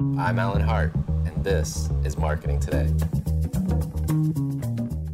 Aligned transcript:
I'm 0.00 0.40
Alan 0.40 0.60
Hart, 0.60 0.92
and 1.24 1.44
this 1.44 1.88
is 2.04 2.16
Marketing 2.16 2.58
Today. 2.58 2.92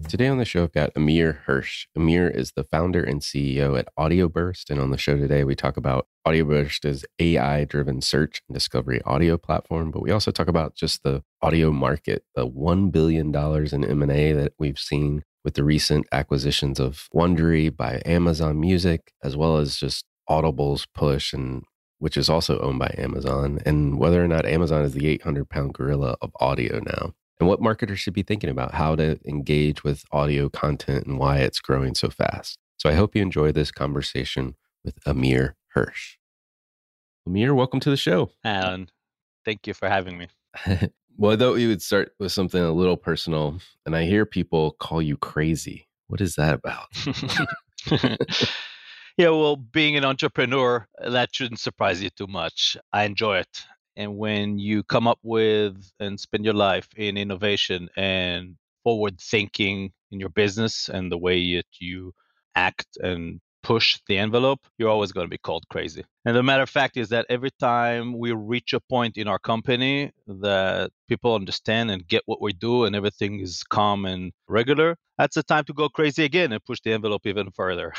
Today 0.08 0.26
on 0.26 0.38
the 0.38 0.46
show, 0.46 0.62
I've 0.62 0.72
got 0.72 0.90
Amir 0.96 1.42
Hirsh. 1.46 1.86
Amir 1.94 2.30
is 2.30 2.52
the 2.52 2.64
founder 2.64 3.04
and 3.04 3.20
CEO 3.20 3.78
at 3.78 3.88
AudioBurst. 3.98 4.70
And 4.70 4.80
on 4.80 4.90
the 4.90 4.96
show 4.96 5.16
today, 5.18 5.44
we 5.44 5.54
talk 5.54 5.76
about 5.76 6.06
AudioBurst 6.26 7.04
AI 7.18 7.64
driven 7.64 8.00
search 8.00 8.40
and 8.48 8.54
discovery 8.54 9.02
audio 9.04 9.36
platform. 9.36 9.90
But 9.90 10.02
we 10.02 10.12
also 10.12 10.30
talk 10.30 10.48
about 10.48 10.76
just 10.76 11.02
the 11.02 11.22
audio 11.42 11.72
market, 11.72 12.24
the 12.34 12.48
$1 12.48 12.90
billion 12.90 13.34
in 13.34 13.84
M&A 13.84 14.32
that 14.32 14.54
we've 14.58 14.78
seen 14.78 15.24
with 15.44 15.54
the 15.54 15.64
recent 15.64 16.06
acquisitions 16.10 16.80
of 16.80 17.08
Wondery 17.14 17.74
by 17.74 18.00
Amazon 18.06 18.58
Music, 18.58 19.12
as 19.22 19.36
well 19.36 19.58
as 19.58 19.76
just 19.76 20.06
Audible's 20.26 20.86
push 20.94 21.34
and 21.34 21.64
which 22.00 22.16
is 22.16 22.28
also 22.28 22.58
owned 22.58 22.80
by 22.80 22.92
Amazon, 22.98 23.60
and 23.64 23.98
whether 23.98 24.22
or 24.22 24.28
not 24.28 24.44
Amazon 24.44 24.82
is 24.82 24.92
the 24.92 25.06
800 25.06 25.48
pound 25.48 25.72
gorilla 25.72 26.16
of 26.20 26.32
audio 26.40 26.80
now 26.80 27.14
and 27.40 27.48
what 27.48 27.60
marketers 27.60 27.98
should 27.98 28.12
be 28.12 28.22
thinking 28.22 28.50
about 28.50 28.74
how 28.74 28.94
to 28.94 29.18
engage 29.26 29.82
with 29.82 30.04
audio 30.12 30.50
content 30.50 31.06
and 31.06 31.18
why 31.18 31.38
it's 31.38 31.58
growing 31.58 31.94
so 31.94 32.10
fast. 32.10 32.58
So 32.76 32.90
I 32.90 32.92
hope 32.92 33.16
you 33.16 33.22
enjoy 33.22 33.50
this 33.50 33.72
conversation 33.72 34.54
with 34.84 34.98
Amir 35.06 35.56
Hirsh. 35.74 36.16
Amir, 37.26 37.54
welcome 37.54 37.80
to 37.80 37.90
the 37.90 37.96
show. 37.96 38.30
Alan, 38.44 38.90
thank 39.44 39.66
you 39.66 39.72
for 39.72 39.88
having 39.88 40.18
me. 40.18 40.28
well, 41.16 41.32
I 41.32 41.36
thought 41.36 41.54
we 41.54 41.66
would 41.66 41.82
start 41.82 42.12
with 42.20 42.30
something 42.30 42.62
a 42.62 42.72
little 42.72 42.96
personal. 42.96 43.58
And 43.86 43.96
I 43.96 44.04
hear 44.04 44.26
people 44.26 44.72
call 44.72 45.00
you 45.00 45.16
crazy. 45.16 45.88
What 46.08 46.20
is 46.20 46.34
that 46.34 46.54
about? 46.54 46.88
yeah, 49.16 49.30
well, 49.30 49.56
being 49.56 49.96
an 49.96 50.04
entrepreneur, 50.04 50.86
that 51.04 51.30
shouldn't 51.34 51.60
surprise 51.60 52.02
you 52.02 52.10
too 52.10 52.26
much. 52.26 52.76
I 52.92 53.04
enjoy 53.04 53.38
it 53.38 53.64
and 53.96 54.16
when 54.16 54.58
you 54.58 54.82
come 54.84 55.06
up 55.06 55.18
with 55.22 55.76
and 56.00 56.18
spend 56.18 56.44
your 56.44 56.54
life 56.54 56.88
in 56.96 57.16
innovation 57.18 57.88
and 57.96 58.56
forward 58.82 59.20
thinking 59.20 59.92
in 60.10 60.20
your 60.20 60.30
business 60.30 60.88
and 60.88 61.12
the 61.12 61.18
way 61.18 61.56
that 61.56 61.66
you 61.80 62.12
act 62.56 62.86
and 63.00 63.40
push 63.62 63.98
the 64.08 64.18
envelope, 64.18 64.60
you're 64.78 64.88
always 64.88 65.12
going 65.12 65.26
to 65.26 65.30
be 65.30 65.38
called 65.38 65.64
crazy. 65.68 66.04
And 66.24 66.36
the 66.36 66.42
matter 66.42 66.62
of 66.62 66.70
fact 66.70 66.96
is 66.96 67.08
that 67.10 67.26
every 67.28 67.50
time 67.60 68.18
we 68.18 68.32
reach 68.32 68.72
a 68.72 68.80
point 68.80 69.16
in 69.16 69.28
our 69.28 69.38
company 69.38 70.12
that 70.26 70.90
people 71.08 71.34
understand 71.34 71.90
and 71.90 72.06
get 72.06 72.22
what 72.26 72.40
we 72.40 72.52
do 72.52 72.84
and 72.84 72.94
everything 72.94 73.40
is 73.40 73.62
calm 73.62 74.04
and 74.04 74.32
regular, 74.48 74.96
that's 75.18 75.34
the 75.34 75.42
time 75.42 75.64
to 75.64 75.72
go 75.72 75.88
crazy 75.88 76.24
again 76.24 76.52
and 76.52 76.64
push 76.64 76.80
the 76.82 76.92
envelope 76.92 77.26
even 77.26 77.50
further. 77.50 77.92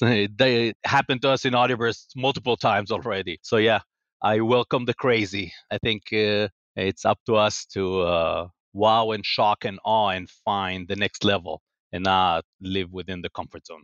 they 0.00 0.74
happened 0.84 1.22
to 1.22 1.30
us 1.30 1.44
in 1.44 1.54
Audioburst 1.54 2.08
multiple 2.16 2.56
times 2.56 2.90
already. 2.90 3.38
So 3.42 3.56
yeah, 3.56 3.80
I 4.22 4.40
welcome 4.40 4.84
the 4.84 4.94
crazy. 4.94 5.52
I 5.70 5.78
think 5.78 6.12
uh, 6.12 6.48
it's 6.76 7.04
up 7.04 7.18
to 7.26 7.36
us 7.36 7.64
to 7.72 8.00
uh, 8.02 8.48
wow 8.72 9.10
and 9.12 9.24
shock 9.24 9.64
and 9.64 9.78
awe 9.84 10.10
and 10.10 10.28
find 10.28 10.88
the 10.88 10.96
next 10.96 11.24
level 11.24 11.62
and 11.92 12.04
not 12.04 12.44
live 12.60 12.92
within 12.92 13.22
the 13.22 13.30
comfort 13.30 13.66
zone. 13.66 13.82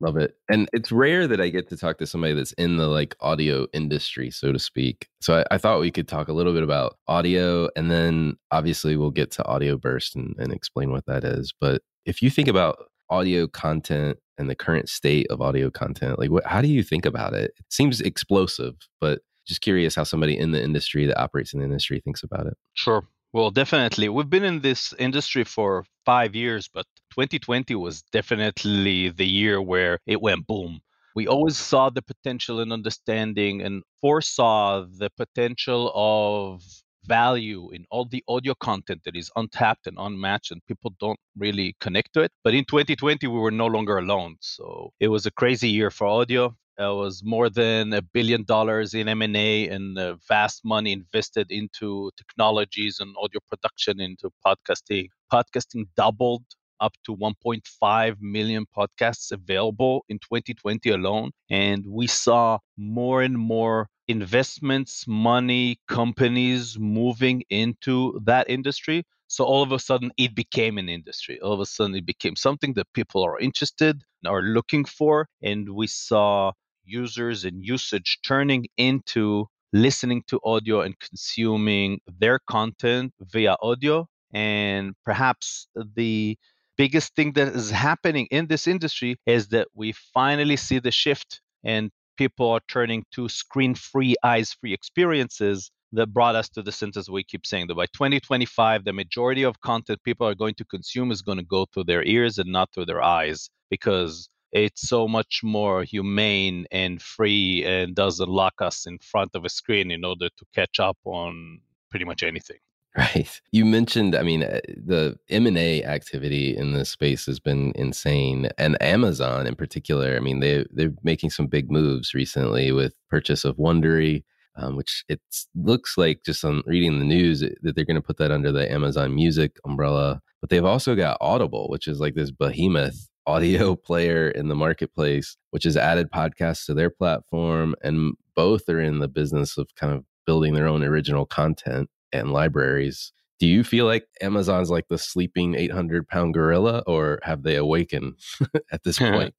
Love 0.00 0.16
it. 0.18 0.36
And 0.50 0.68
it's 0.72 0.92
rare 0.92 1.26
that 1.26 1.40
I 1.40 1.48
get 1.48 1.68
to 1.70 1.76
talk 1.76 1.98
to 1.98 2.06
somebody 2.06 2.34
that's 2.34 2.52
in 2.52 2.76
the 2.76 2.86
like 2.86 3.16
audio 3.20 3.66
industry, 3.72 4.30
so 4.30 4.52
to 4.52 4.58
speak. 4.58 5.08
So 5.20 5.38
I, 5.38 5.54
I 5.54 5.58
thought 5.58 5.80
we 5.80 5.90
could 5.90 6.06
talk 6.06 6.28
a 6.28 6.34
little 6.34 6.52
bit 6.52 6.62
about 6.62 6.98
audio 7.08 7.68
and 7.76 7.90
then 7.90 8.36
obviously 8.50 8.96
we'll 8.96 9.10
get 9.10 9.30
to 9.32 9.42
AudioBurst 9.44 10.14
and, 10.14 10.34
and 10.38 10.52
explain 10.52 10.92
what 10.92 11.06
that 11.06 11.24
is. 11.24 11.54
But 11.58 11.82
if 12.04 12.20
you 12.20 12.28
think 12.28 12.48
about 12.48 12.76
audio 13.08 13.46
content 13.46 14.18
and 14.36 14.50
the 14.50 14.54
current 14.54 14.90
state 14.90 15.26
of 15.30 15.40
audio 15.40 15.70
content, 15.70 16.18
like 16.18 16.30
what, 16.30 16.44
how 16.44 16.60
do 16.60 16.68
you 16.68 16.82
think 16.82 17.06
about 17.06 17.32
it? 17.32 17.52
It 17.58 17.64
seems 17.70 18.02
explosive, 18.02 18.74
but 19.00 19.20
just 19.46 19.62
curious 19.62 19.94
how 19.94 20.04
somebody 20.04 20.36
in 20.36 20.52
the 20.52 20.62
industry 20.62 21.06
that 21.06 21.18
operates 21.18 21.54
in 21.54 21.60
the 21.60 21.64
industry 21.64 22.00
thinks 22.00 22.22
about 22.22 22.46
it. 22.46 22.54
Sure. 22.74 23.06
Well, 23.32 23.50
definitely. 23.50 24.08
We've 24.08 24.28
been 24.30 24.44
in 24.44 24.60
this 24.60 24.92
industry 24.98 25.44
for 25.44 25.84
five 26.04 26.34
years, 26.34 26.68
but 26.68 26.86
2020 27.12 27.74
was 27.74 28.02
definitely 28.12 29.10
the 29.10 29.26
year 29.26 29.60
where 29.60 29.98
it 30.06 30.20
went 30.20 30.46
boom. 30.46 30.80
We 31.14 31.26
always 31.28 31.56
saw 31.56 31.90
the 31.90 32.02
potential 32.02 32.60
and 32.60 32.72
understanding 32.72 33.62
and 33.62 33.82
foresaw 34.00 34.84
the 34.86 35.10
potential 35.16 35.92
of 35.94 36.62
value 37.04 37.70
in 37.70 37.86
all 37.90 38.04
the 38.06 38.24
audio 38.28 38.54
content 38.54 39.02
that 39.04 39.16
is 39.16 39.30
untapped 39.36 39.86
and 39.86 39.96
unmatched 39.98 40.50
and 40.50 40.60
people 40.66 40.92
don't 40.98 41.20
really 41.36 41.76
connect 41.80 42.12
to 42.14 42.20
it. 42.22 42.32
But 42.42 42.54
in 42.54 42.64
2020, 42.64 43.26
we 43.28 43.38
were 43.38 43.52
no 43.52 43.66
longer 43.66 43.98
alone. 43.98 44.36
So 44.40 44.92
it 45.00 45.08
was 45.08 45.24
a 45.26 45.30
crazy 45.30 45.68
year 45.68 45.90
for 45.90 46.06
audio 46.06 46.56
It 46.78 46.82
was 46.82 47.22
more 47.24 47.48
than 47.48 47.94
a 47.94 48.02
billion 48.02 48.44
dollars 48.44 48.92
in 48.92 49.08
M&A 49.08 49.68
and 49.68 49.98
vast 50.28 50.62
money 50.62 50.92
invested 50.92 51.50
into 51.50 52.10
technologies 52.18 52.98
and 53.00 53.14
audio 53.18 53.40
production 53.48 53.98
into 53.98 54.30
podcasting. 54.46 55.08
Podcasting 55.32 55.86
doubled 55.96 56.44
up 56.80 56.92
to 57.06 57.16
1.5 57.16 58.16
million 58.20 58.66
podcasts 58.76 59.32
available 59.32 60.04
in 60.10 60.18
2020 60.18 60.90
alone. 60.90 61.30
And 61.48 61.86
we 61.86 62.06
saw 62.06 62.58
more 62.76 63.22
and 63.22 63.38
more 63.38 63.88
investments, 64.06 65.06
money, 65.08 65.78
companies 65.88 66.78
moving 66.78 67.42
into 67.48 68.20
that 68.24 68.50
industry. 68.50 69.04
So 69.28 69.44
all 69.44 69.62
of 69.62 69.72
a 69.72 69.78
sudden, 69.78 70.12
it 70.18 70.34
became 70.34 70.76
an 70.76 70.90
industry. 70.90 71.40
All 71.40 71.54
of 71.54 71.60
a 71.60 71.66
sudden, 71.66 71.96
it 71.96 72.04
became 72.04 72.36
something 72.36 72.74
that 72.74 72.92
people 72.92 73.24
are 73.24 73.38
interested, 73.38 74.02
are 74.26 74.42
looking 74.42 74.84
for. 74.84 75.26
And 75.42 75.70
we 75.70 75.86
saw 75.86 76.52
users 76.86 77.44
and 77.44 77.64
usage 77.64 78.18
turning 78.26 78.66
into 78.76 79.46
listening 79.72 80.22
to 80.28 80.40
audio 80.44 80.80
and 80.80 80.98
consuming 81.00 82.00
their 82.18 82.38
content 82.48 83.12
via 83.20 83.56
audio. 83.60 84.06
And 84.32 84.94
perhaps 85.04 85.68
the 85.74 86.38
biggest 86.76 87.14
thing 87.14 87.32
that 87.32 87.48
is 87.48 87.70
happening 87.70 88.26
in 88.30 88.46
this 88.46 88.66
industry 88.66 89.16
is 89.26 89.48
that 89.48 89.68
we 89.74 89.92
finally 89.92 90.56
see 90.56 90.78
the 90.78 90.90
shift 90.90 91.40
and 91.64 91.90
people 92.16 92.50
are 92.50 92.60
turning 92.68 93.04
to 93.12 93.28
screen 93.28 93.74
free, 93.74 94.14
eyes 94.22 94.52
free 94.52 94.72
experiences 94.72 95.70
that 95.92 96.12
brought 96.12 96.34
us 96.34 96.48
to 96.50 96.62
the 96.62 96.72
sentence 96.72 97.08
we 97.08 97.24
keep 97.24 97.46
saying 97.46 97.66
that 97.68 97.74
by 97.74 97.86
2025, 97.86 98.84
the 98.84 98.92
majority 98.92 99.42
of 99.42 99.60
content 99.60 100.02
people 100.04 100.26
are 100.26 100.34
going 100.34 100.54
to 100.54 100.64
consume 100.64 101.10
is 101.10 101.22
going 101.22 101.38
to 101.38 101.44
go 101.44 101.66
through 101.72 101.84
their 101.84 102.04
ears 102.04 102.38
and 102.38 102.50
not 102.50 102.72
through 102.72 102.86
their 102.86 103.02
eyes 103.02 103.48
because 103.70 104.28
it's 104.56 104.88
so 104.88 105.06
much 105.06 105.40
more 105.42 105.82
humane 105.84 106.66
and 106.70 107.02
free 107.02 107.64
and 107.64 107.94
doesn't 107.94 108.28
lock 108.28 108.54
us 108.60 108.86
in 108.86 108.98
front 108.98 109.32
of 109.34 109.44
a 109.44 109.50
screen 109.50 109.90
in 109.90 110.04
order 110.04 110.28
to 110.28 110.44
catch 110.54 110.80
up 110.80 110.96
on 111.04 111.60
pretty 111.90 112.04
much 112.04 112.22
anything. 112.22 112.58
Right. 112.98 113.42
You 113.52 113.66
mentioned, 113.66 114.16
I 114.16 114.22
mean, 114.22 114.42
uh, 114.42 114.60
the 114.74 115.18
M&A 115.28 115.84
activity 115.84 116.56
in 116.56 116.72
this 116.72 116.88
space 116.88 117.26
has 117.26 117.38
been 117.38 117.72
insane 117.74 118.48
and 118.56 118.80
Amazon 118.82 119.46
in 119.46 119.54
particular, 119.54 120.16
I 120.16 120.20
mean, 120.20 120.40
they 120.40 120.64
they're 120.70 120.94
making 121.02 121.28
some 121.28 121.46
big 121.46 121.70
moves 121.70 122.14
recently 122.14 122.72
with 122.72 122.94
purchase 123.10 123.44
of 123.44 123.58
Wondery, 123.58 124.24
um, 124.56 124.76
which 124.76 125.04
it 125.10 125.20
looks 125.54 125.98
like 125.98 126.20
just 126.24 126.42
on 126.42 126.62
reading 126.64 126.98
the 126.98 127.04
news 127.04 127.40
that 127.40 127.74
they're 127.76 127.84
going 127.84 128.00
to 128.00 128.00
put 128.00 128.16
that 128.16 128.30
under 128.30 128.50
the 128.50 128.72
Amazon 128.72 129.14
Music 129.14 129.58
umbrella, 129.66 130.22
but 130.40 130.48
they've 130.48 130.64
also 130.64 130.94
got 130.94 131.18
Audible, 131.20 131.68
which 131.68 131.86
is 131.86 132.00
like 132.00 132.14
this 132.14 132.30
behemoth 132.30 133.10
audio 133.26 133.74
player 133.86 134.30
in 134.30 134.48
the 134.48 134.54
marketplace, 134.54 135.36
which 135.50 135.64
has 135.64 135.76
added 135.76 136.10
podcasts 136.10 136.66
to 136.66 136.74
their 136.74 136.90
platform 136.90 137.74
and 137.82 138.14
both 138.34 138.68
are 138.68 138.80
in 138.80 138.98
the 138.98 139.08
business 139.08 139.56
of 139.56 139.68
kind 139.76 139.92
of 139.92 140.04
building 140.26 140.54
their 140.54 140.66
own 140.66 140.82
original 140.82 141.24
content 141.24 141.88
and 142.12 142.32
libraries. 142.32 143.12
Do 143.38 143.46
you 143.46 143.64
feel 143.64 143.86
like 143.86 144.06
Amazon's 144.22 144.70
like 144.70 144.88
the 144.88 144.98
sleeping 144.98 145.54
800 145.54 146.08
pound 146.08 146.34
gorilla, 146.34 146.82
or 146.86 147.20
have 147.22 147.42
they 147.42 147.56
awakened 147.56 148.14
at 148.72 148.82
this 148.84 148.98
point? 148.98 149.34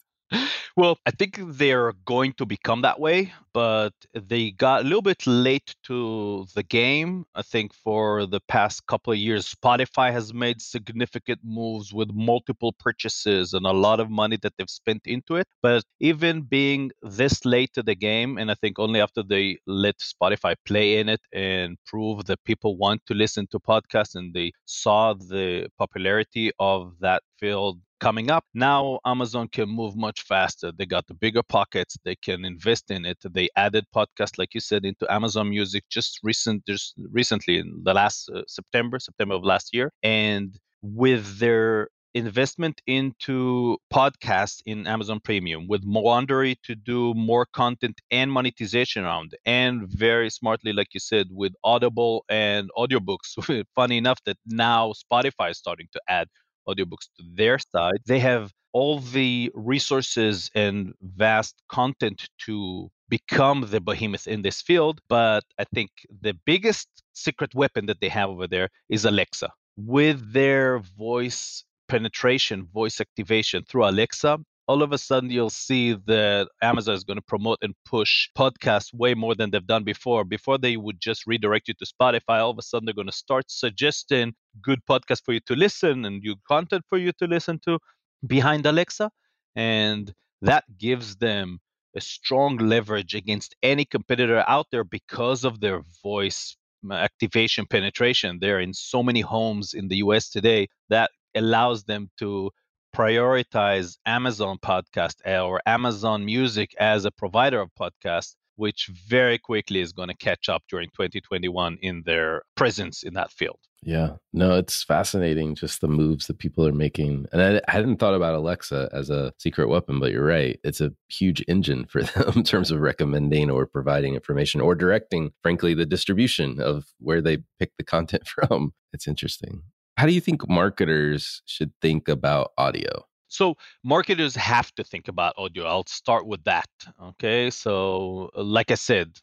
Well, 0.76 0.98
I 1.06 1.12
think 1.12 1.40
they're 1.44 1.94
going 2.06 2.34
to 2.34 2.46
become 2.46 2.82
that 2.84 3.00
way, 3.00 3.34
but 3.54 3.94
they 4.14 4.52
got 4.52 4.82
a 4.82 4.84
little 4.84 5.02
bit 5.02 5.26
late 5.26 5.76
to 5.86 6.46
the 6.54 6.64
game. 6.64 7.26
I 7.34 7.42
think 7.42 7.74
for 7.74 8.26
the 8.28 8.40
past 8.48 8.86
couple 8.86 9.12
of 9.14 9.20
years, 9.20 9.54
Spotify 9.54 10.12
has 10.12 10.34
made 10.34 10.62
significant 10.62 11.40
moves 11.44 11.94
with 11.94 12.12
multiple 12.14 12.74
purchases 12.74 13.54
and 13.54 13.66
a 13.66 13.72
lot 13.72 14.00
of 14.00 14.10
money 14.12 14.38
that 14.44 14.54
they've 14.58 14.70
spent 14.70 15.02
into 15.06 15.36
it. 15.38 15.48
But 15.64 15.84
even 16.00 16.42
being 16.42 16.92
this 17.02 17.44
late 17.44 17.74
to 17.74 17.82
the 17.84 17.96
game, 17.96 18.38
and 18.38 18.52
I 18.52 18.56
think 18.56 18.78
only 18.78 19.02
after 19.02 19.24
they 19.24 19.58
let 19.66 19.98
Spotify 19.98 20.56
play 20.66 21.00
in 21.00 21.10
it 21.10 21.22
and 21.34 21.78
prove 21.88 22.26
that 22.26 22.44
people 22.44 22.78
want 22.78 23.02
to 23.08 23.14
listen 23.16 23.48
to 23.48 23.60
podcasts 23.60 24.14
and 24.16 24.34
they 24.34 24.52
saw 24.66 25.14
the 25.14 25.70
popularity 25.80 26.52
of 26.60 26.94
that 27.00 27.24
field 27.40 27.80
coming 28.00 28.30
up. 28.30 28.46
Now 28.54 29.00
Amazon 29.06 29.48
can 29.48 29.70
move 29.70 29.96
much 29.96 30.22
faster. 30.22 30.72
They 30.72 30.86
got 30.86 31.08
the 31.08 31.14
bigger 31.14 31.44
pockets. 31.44 31.98
They 32.04 32.16
can 32.16 32.46
invest 32.46 32.92
in 32.92 33.06
it. 33.06 33.18
They 33.24 33.50
added 33.56 33.86
podcasts, 33.96 34.38
like 34.38 34.54
you 34.54 34.60
said, 34.60 34.86
into 34.86 35.12
Amazon 35.12 35.50
Music 35.50 35.84
just 35.90 36.20
recent, 36.24 36.66
just 36.66 36.94
recently 37.12 37.60
in 37.60 37.82
the 37.84 37.94
last 37.94 38.30
uh, 38.30 38.42
September, 38.48 39.00
September 39.00 39.36
of 39.36 39.44
last 39.44 39.74
year, 39.74 39.92
and 40.04 40.58
with 40.82 41.40
their 41.40 41.90
investment 42.14 42.82
into 42.88 43.78
podcasts 43.94 44.62
in 44.66 44.88
Amazon 44.88 45.20
Premium 45.24 45.68
with 45.68 45.86
Wondery 45.86 46.56
to 46.64 46.74
do 46.74 47.14
more 47.14 47.46
content 47.46 48.02
and 48.10 48.32
monetization 48.32 49.04
around. 49.04 49.34
And 49.46 49.88
very 49.88 50.30
smartly, 50.32 50.74
like 50.74 50.94
you 50.94 51.00
said, 51.00 51.28
with 51.32 51.54
Audible 51.64 52.26
and 52.30 52.70
audiobooks. 52.76 53.30
Funny 53.76 53.98
enough 53.98 54.20
that 54.26 54.38
now 54.48 54.94
Spotify 54.94 55.52
is 55.52 55.60
starting 55.60 55.88
to 55.94 56.02
add 56.10 56.28
audiobooks 56.68 57.08
to 57.18 57.24
their 57.36 57.58
side. 57.60 58.00
They 58.06 58.20
have 58.20 58.52
all 58.74 59.00
the 59.00 59.52
resources 59.56 60.52
and 60.54 60.94
vast 61.02 61.56
content 61.70 62.30
to 62.46 62.90
become 63.10 63.66
the 63.70 63.82
behemoth 63.82 64.28
in 64.28 64.42
this 64.42 64.62
field. 64.62 65.00
But 65.10 65.44
I 65.58 65.66
think 65.74 65.90
the 66.22 66.34
biggest 66.46 66.88
secret 67.14 67.56
weapon 67.56 67.86
that 67.88 68.00
they 68.02 68.10
have 68.10 68.30
over 68.30 68.48
there 68.48 68.70
is 68.90 69.06
Alexa. 69.06 69.52
With 69.78 70.34
their 70.34 70.80
voice 70.80 71.64
penetration, 71.88 72.68
voice 72.74 73.00
activation 73.00 73.64
through 73.64 73.86
Alexa, 73.86 74.40
all 74.68 74.84
of 74.84 74.92
a 74.92 74.98
sudden 74.98 75.30
you'll 75.30 75.50
see 75.50 75.94
that 75.94 76.50
Amazon 76.62 76.96
is 76.96 77.06
going 77.06 77.18
to 77.18 77.24
promote 77.24 77.58
and 77.62 77.74
push 77.86 78.30
podcasts 78.38 78.94
way 78.94 79.14
more 79.14 79.34
than 79.34 79.50
they've 79.50 79.66
done 79.66 79.86
before. 79.86 80.26
Before 80.26 80.58
they 80.58 80.76
would 80.76 81.00
just 81.00 81.26
redirect 81.26 81.70
you 81.70 81.74
to 81.76 81.86
Spotify, 81.86 82.40
all 82.42 82.52
of 82.52 82.58
a 82.58 82.62
sudden 82.62 82.86
they're 82.86 82.94
going 82.94 83.08
to 83.08 83.14
start 83.14 83.46
suggesting 83.48 84.34
good 84.62 84.80
podcast 84.90 85.24
for 85.26 85.34
you 85.34 85.40
to 85.48 85.56
listen 85.56 86.06
and 86.06 86.22
new 86.22 86.36
content 86.48 86.84
for 86.90 86.98
you 86.98 87.12
to 87.14 87.28
listen 87.28 87.60
to 87.66 87.80
behind 88.26 88.66
Alexa. 88.66 89.10
And 89.56 90.14
that 90.42 90.66
gives 90.78 91.18
them 91.18 91.60
a 91.96 92.02
strong 92.02 92.58
leverage 92.58 93.16
against 93.16 93.56
any 93.64 93.86
competitor 93.86 94.44
out 94.48 94.68
there 94.72 94.84
because 94.84 95.44
of 95.44 95.60
their 95.60 95.82
voice 96.04 96.56
mm, 96.86 96.96
activation 96.96 97.66
penetration. 97.66 98.38
They're 98.40 98.60
in 98.60 98.74
so 98.74 99.02
many 99.02 99.22
homes 99.22 99.74
in 99.74 99.88
the 99.88 99.98
US 99.98 100.30
today 100.30 100.68
that 100.90 101.10
allows 101.36 101.84
them 101.86 102.10
to 102.20 102.52
prioritize 102.96 103.98
Amazon 104.06 104.58
Podcast 104.64 105.16
or 105.26 105.62
Amazon 105.66 106.26
Music 106.26 106.74
as 106.80 107.06
a 107.06 107.12
provider 107.12 107.60
of 107.62 107.70
podcasts, 107.80 108.36
which 108.58 108.90
very 109.08 109.38
quickly 109.38 109.80
is 109.80 109.94
going 109.94 110.10
to 110.10 110.16
catch 110.16 110.50
up 110.50 110.64
during 110.70 110.90
2021 110.90 111.78
in 111.82 112.04
their 112.06 112.42
presence 112.56 113.04
in 113.04 113.14
that 113.14 113.32
field. 113.32 113.60
Yeah, 113.84 114.16
no, 114.34 114.56
it's 114.56 114.84
fascinating 114.84 115.56
just 115.56 115.82
the 115.82 115.88
moves 115.88 116.28
that 116.28 116.40
people 116.40 116.68
are 116.68 116.74
making. 116.74 117.28
And 117.32 117.42
I, 117.42 117.62
I, 117.68 117.72
hadn't 117.72 117.98
thought 117.98 118.16
about 118.16 118.34
Alexa 118.34 118.90
as 118.92 119.10
a 119.10 119.34
secret 119.38 119.70
weapon, 119.70 120.00
but 120.00 120.12
you're 120.12 120.26
right. 120.26 120.60
It's 120.64 120.82
a 120.82 120.92
huge 121.10 121.44
engine 121.48 121.86
for 121.86 122.02
them 122.04 122.34
in 122.36 122.44
terms 122.44 122.72
of 122.72 122.82
recommending 122.82 123.52
or 123.52 123.66
providing 123.68 124.16
information 124.16 124.62
or 124.62 124.74
directing, 124.74 125.32
frankly, 125.44 125.74
the 125.74 125.86
distribution 125.86 126.60
of 126.60 126.86
where 127.00 127.22
they 127.22 127.38
pick 127.60 127.72
the 127.78 127.84
content 127.84 128.28
from. 128.28 128.74
It's 128.94 129.08
interesting. 129.08 129.62
How 129.98 130.06
do 130.06 130.12
you 130.12 130.22
think 130.22 130.48
marketers 130.50 131.42
should 131.46 131.72
think 131.82 132.08
about 132.08 132.52
audio? 132.58 133.07
So 133.28 133.56
marketers 133.84 134.36
have 134.36 134.74
to 134.76 134.84
think 134.84 135.08
about 135.08 135.34
audio. 135.38 135.66
I'll 135.66 135.86
start 135.88 136.26
with 136.28 136.44
that. 136.46 136.70
Okay. 137.02 137.50
So, 137.50 138.30
uh, 138.36 138.44
like 138.44 138.72
I 138.72 138.76
said, 138.76 139.20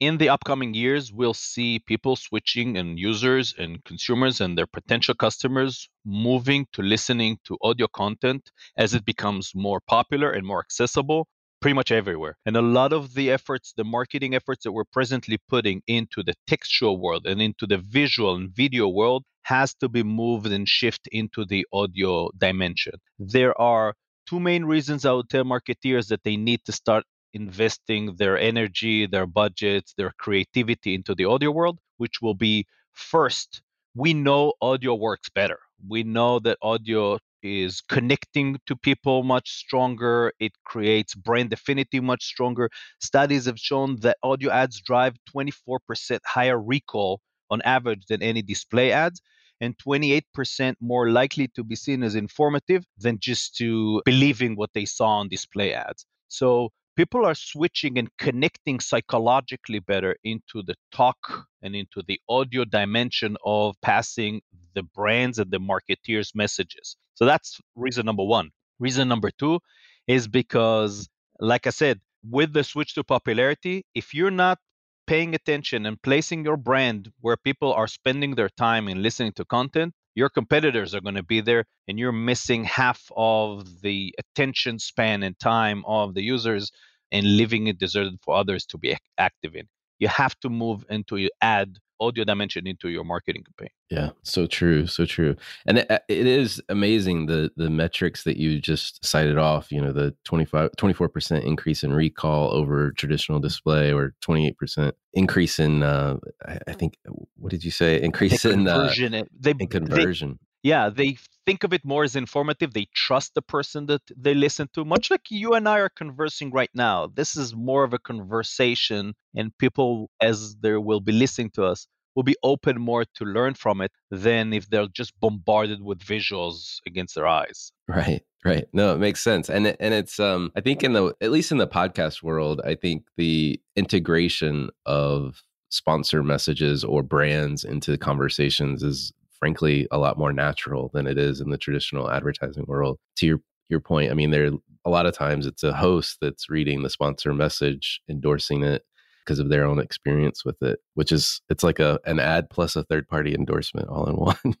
in 0.00 0.18
the 0.18 0.28
upcoming 0.28 0.74
years, 0.74 1.12
we'll 1.12 1.34
see 1.34 1.78
people 1.78 2.16
switching 2.16 2.76
and 2.76 2.98
users 2.98 3.54
and 3.58 3.82
consumers 3.84 4.40
and 4.40 4.56
their 4.56 4.66
potential 4.66 5.14
customers 5.14 5.88
moving 6.04 6.66
to 6.72 6.82
listening 6.82 7.38
to 7.44 7.56
audio 7.62 7.86
content 7.88 8.50
as 8.76 8.94
it 8.94 9.04
becomes 9.06 9.52
more 9.54 9.80
popular 9.80 10.30
and 10.32 10.46
more 10.46 10.60
accessible 10.60 11.28
pretty 11.66 11.74
much 11.74 11.90
everywhere. 11.90 12.36
And 12.46 12.56
a 12.56 12.62
lot 12.62 12.92
of 12.92 13.14
the 13.14 13.28
efforts, 13.32 13.74
the 13.76 13.82
marketing 13.82 14.36
efforts 14.36 14.62
that 14.62 14.70
we're 14.70 14.84
presently 14.84 15.36
putting 15.48 15.82
into 15.88 16.22
the 16.22 16.34
textual 16.46 17.00
world 17.00 17.26
and 17.26 17.42
into 17.42 17.66
the 17.66 17.78
visual 17.78 18.36
and 18.36 18.54
video 18.54 18.86
world 18.86 19.24
has 19.42 19.74
to 19.80 19.88
be 19.88 20.04
moved 20.04 20.46
and 20.46 20.68
shift 20.68 21.08
into 21.10 21.44
the 21.44 21.66
audio 21.72 22.30
dimension. 22.38 22.92
There 23.18 23.60
are 23.60 23.94
two 24.28 24.38
main 24.38 24.64
reasons 24.64 25.04
I 25.04 25.10
would 25.10 25.28
tell 25.28 25.42
marketeers 25.42 26.06
that 26.06 26.22
they 26.22 26.36
need 26.36 26.60
to 26.66 26.72
start 26.72 27.02
investing 27.34 28.14
their 28.14 28.38
energy, 28.38 29.04
their 29.06 29.26
budgets, 29.26 29.92
their 29.98 30.12
creativity 30.20 30.94
into 30.94 31.16
the 31.16 31.24
audio 31.24 31.50
world, 31.50 31.80
which 31.96 32.22
will 32.22 32.34
be 32.34 32.64
first, 32.92 33.60
we 33.92 34.14
know 34.14 34.52
audio 34.62 34.94
works 34.94 35.30
better. 35.30 35.58
We 35.88 36.04
know 36.04 36.38
that 36.38 36.58
audio 36.62 37.18
is 37.42 37.80
connecting 37.80 38.58
to 38.66 38.76
people 38.76 39.22
much 39.22 39.50
stronger. 39.50 40.32
It 40.40 40.52
creates 40.64 41.14
brand 41.14 41.52
affinity 41.52 42.00
much 42.00 42.24
stronger. 42.24 42.70
Studies 43.00 43.46
have 43.46 43.58
shown 43.58 44.00
that 44.00 44.18
audio 44.22 44.50
ads 44.50 44.80
drive 44.80 45.16
24% 45.34 46.20
higher 46.24 46.60
recall 46.60 47.20
on 47.50 47.62
average 47.62 48.06
than 48.06 48.22
any 48.22 48.42
display 48.42 48.92
ads 48.92 49.20
and 49.60 49.76
28% 49.78 50.74
more 50.80 51.10
likely 51.10 51.48
to 51.48 51.64
be 51.64 51.76
seen 51.76 52.02
as 52.02 52.14
informative 52.14 52.84
than 52.98 53.18
just 53.18 53.56
to 53.56 54.02
believing 54.04 54.56
what 54.56 54.70
they 54.74 54.84
saw 54.84 55.18
on 55.18 55.28
display 55.28 55.72
ads. 55.72 56.04
So 56.28 56.70
people 56.96 57.24
are 57.24 57.34
switching 57.34 57.98
and 57.98 58.08
connecting 58.18 58.80
psychologically 58.80 59.78
better 59.78 60.16
into 60.24 60.62
the 60.62 60.74
talk 60.92 61.46
and 61.62 61.74
into 61.74 62.02
the 62.06 62.20
audio 62.28 62.64
dimension 62.64 63.36
of 63.44 63.76
passing 63.82 64.40
the 64.74 64.82
brands 64.82 65.38
and 65.38 65.50
the 65.50 65.58
marketeers' 65.58 66.34
messages. 66.34 66.96
So 67.16 67.24
that's 67.24 67.60
reason 67.74 68.06
number 68.06 68.24
one. 68.24 68.50
Reason 68.78 69.08
number 69.08 69.30
two 69.30 69.60
is 70.06 70.28
because, 70.28 71.08
like 71.40 71.66
I 71.66 71.70
said, 71.70 72.00
with 72.22 72.52
the 72.52 72.64
switch 72.64 72.94
to 72.94 73.04
popularity, 73.04 73.84
if 73.94 74.14
you're 74.14 74.30
not 74.30 74.58
paying 75.06 75.34
attention 75.34 75.86
and 75.86 76.00
placing 76.02 76.44
your 76.44 76.56
brand 76.56 77.10
where 77.20 77.36
people 77.36 77.72
are 77.72 77.86
spending 77.86 78.34
their 78.34 78.50
time 78.50 78.88
and 78.88 79.02
listening 79.02 79.32
to 79.32 79.44
content, 79.44 79.94
your 80.14 80.28
competitors 80.28 80.94
are 80.94 81.00
going 81.00 81.14
to 81.14 81.22
be 81.22 81.40
there 81.40 81.64
and 81.88 81.98
you're 81.98 82.12
missing 82.12 82.64
half 82.64 83.10
of 83.16 83.82
the 83.82 84.14
attention 84.18 84.78
span 84.78 85.22
and 85.22 85.38
time 85.38 85.84
of 85.86 86.14
the 86.14 86.22
users 86.22 86.72
and 87.12 87.36
leaving 87.36 87.66
it 87.68 87.78
deserted 87.78 88.18
for 88.22 88.34
others 88.36 88.66
to 88.66 88.78
be 88.78 88.96
active 89.18 89.54
in. 89.54 89.68
You 89.98 90.08
have 90.08 90.38
to 90.40 90.48
move 90.48 90.84
into 90.88 91.16
your 91.16 91.30
ad 91.40 91.78
audio 92.00 92.24
dimension 92.24 92.66
into 92.66 92.88
your 92.88 93.04
marketing 93.04 93.44
campaign. 93.44 93.70
Yeah, 93.90 94.10
so 94.22 94.46
true, 94.46 94.86
so 94.86 95.06
true. 95.06 95.36
And 95.66 95.78
it, 95.78 95.90
it 96.08 96.26
is 96.26 96.60
amazing 96.68 97.26
the 97.26 97.50
the 97.56 97.70
metrics 97.70 98.24
that 98.24 98.36
you 98.36 98.60
just 98.60 99.04
cited 99.04 99.38
off, 99.38 99.70
you 99.70 99.80
know, 99.80 99.92
the 99.92 100.14
25 100.24 100.70
24% 100.76 101.44
increase 101.44 101.82
in 101.84 101.92
recall 101.92 102.52
over 102.52 102.92
traditional 102.92 103.38
display 103.38 103.92
or 103.92 104.14
28% 104.22 104.92
increase 105.14 105.58
in 105.58 105.82
uh 105.82 106.16
I, 106.46 106.58
I 106.68 106.72
think 106.72 106.96
what 107.36 107.50
did 107.50 107.64
you 107.64 107.70
say? 107.70 108.00
Increase 108.02 108.44
in 108.44 108.64
conversion. 108.64 109.14
Uh, 109.14 109.24
they, 109.38 109.54
in 109.58 109.68
conversion. 109.68 110.38
Yeah, 110.66 110.90
they 110.90 111.16
think 111.46 111.62
of 111.62 111.72
it 111.72 111.84
more 111.84 112.02
as 112.02 112.16
informative. 112.16 112.74
They 112.74 112.88
trust 112.92 113.34
the 113.34 113.42
person 113.42 113.86
that 113.86 114.02
they 114.16 114.34
listen 114.34 114.68
to, 114.74 114.84
much 114.84 115.12
like 115.12 115.30
you 115.30 115.52
and 115.54 115.68
I 115.68 115.78
are 115.78 115.88
conversing 115.88 116.50
right 116.50 116.74
now. 116.74 117.06
This 117.06 117.36
is 117.36 117.54
more 117.54 117.84
of 117.84 117.92
a 117.94 118.00
conversation, 118.00 119.14
and 119.36 119.56
people, 119.58 120.10
as 120.20 120.56
they 120.56 120.74
will 120.74 120.98
be 120.98 121.12
listening 121.12 121.50
to 121.50 121.62
us, 121.62 121.86
will 122.16 122.24
be 122.24 122.34
open 122.42 122.80
more 122.80 123.04
to 123.14 123.24
learn 123.24 123.54
from 123.54 123.80
it 123.80 123.92
than 124.10 124.52
if 124.52 124.68
they're 124.68 124.88
just 124.92 125.12
bombarded 125.20 125.84
with 125.84 126.00
visuals 126.00 126.78
against 126.84 127.14
their 127.14 127.28
eyes. 127.28 127.70
Right, 127.86 128.22
right. 128.44 128.66
No, 128.72 128.92
it 128.92 128.98
makes 128.98 129.22
sense, 129.22 129.48
and 129.48 129.68
and 129.78 129.94
it's 129.94 130.18
um 130.18 130.50
I 130.56 130.62
think 130.62 130.82
in 130.82 130.94
the 130.94 131.14
at 131.20 131.30
least 131.30 131.52
in 131.52 131.58
the 131.58 131.68
podcast 131.68 132.24
world, 132.24 132.60
I 132.64 132.74
think 132.74 133.04
the 133.16 133.60
integration 133.76 134.70
of 134.84 135.44
sponsor 135.68 136.24
messages 136.24 136.82
or 136.82 137.04
brands 137.04 137.62
into 137.62 137.96
conversations 137.96 138.82
is 138.82 139.12
frankly 139.38 139.86
a 139.90 139.98
lot 139.98 140.18
more 140.18 140.32
natural 140.32 140.90
than 140.92 141.06
it 141.06 141.18
is 141.18 141.40
in 141.40 141.50
the 141.50 141.58
traditional 141.58 142.10
advertising 142.10 142.64
world. 142.66 142.98
To 143.16 143.26
your 143.26 143.40
your 143.68 143.80
point, 143.80 144.10
I 144.10 144.14
mean, 144.14 144.30
there 144.30 144.50
a 144.84 144.90
lot 144.90 145.06
of 145.06 145.14
times 145.14 145.46
it's 145.46 145.64
a 145.64 145.72
host 145.72 146.18
that's 146.20 146.48
reading 146.48 146.82
the 146.82 146.90
sponsor 146.90 147.34
message, 147.34 148.00
endorsing 148.08 148.62
it 148.62 148.84
because 149.24 149.40
of 149.40 149.48
their 149.48 149.64
own 149.64 149.80
experience 149.80 150.44
with 150.44 150.62
it, 150.62 150.78
which 150.94 151.10
is 151.10 151.40
it's 151.48 151.64
like 151.64 151.80
a 151.80 151.98
an 152.06 152.20
ad 152.20 152.48
plus 152.50 152.76
a 152.76 152.84
third 152.84 153.08
party 153.08 153.34
endorsement 153.34 153.88
all 153.88 154.06
in 154.08 154.16
one. 154.16 154.54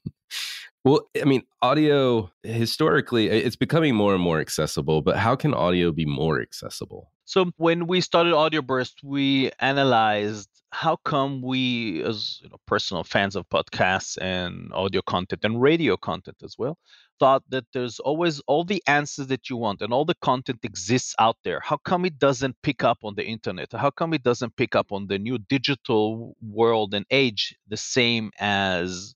Well, 0.86 1.00
I 1.20 1.24
mean, 1.24 1.42
audio 1.62 2.30
historically 2.44 3.26
it's 3.26 3.56
becoming 3.56 3.96
more 3.96 4.14
and 4.14 4.22
more 4.22 4.38
accessible, 4.38 5.02
but 5.02 5.16
how 5.16 5.34
can 5.34 5.52
audio 5.52 5.90
be 5.90 6.06
more 6.06 6.40
accessible? 6.40 7.10
So 7.24 7.50
when 7.56 7.88
we 7.88 8.00
started 8.00 8.34
Audio 8.34 8.62
Burst, 8.62 9.00
we 9.02 9.50
analyzed 9.58 10.48
how 10.70 10.94
come 10.94 11.42
we, 11.42 12.04
as 12.04 12.38
you 12.40 12.50
know, 12.50 12.58
personal 12.68 13.02
fans 13.02 13.34
of 13.34 13.48
podcasts 13.48 14.16
and 14.20 14.72
audio 14.72 15.02
content 15.02 15.40
and 15.42 15.60
radio 15.60 15.96
content 15.96 16.36
as 16.44 16.54
well, 16.56 16.78
thought 17.18 17.42
that 17.48 17.64
there's 17.72 17.98
always 17.98 18.40
all 18.46 18.62
the 18.62 18.80
answers 18.86 19.26
that 19.26 19.50
you 19.50 19.56
want 19.56 19.82
and 19.82 19.92
all 19.92 20.04
the 20.04 20.14
content 20.22 20.60
exists 20.62 21.16
out 21.18 21.36
there. 21.42 21.58
How 21.58 21.78
come 21.78 22.04
it 22.04 22.16
doesn't 22.20 22.54
pick 22.62 22.84
up 22.84 22.98
on 23.02 23.16
the 23.16 23.24
internet? 23.24 23.72
How 23.72 23.90
come 23.90 24.14
it 24.14 24.22
doesn't 24.22 24.54
pick 24.54 24.76
up 24.76 24.92
on 24.92 25.08
the 25.08 25.18
new 25.18 25.38
digital 25.38 26.36
world 26.40 26.94
and 26.94 27.04
age 27.10 27.56
the 27.66 27.76
same 27.76 28.30
as 28.38 29.15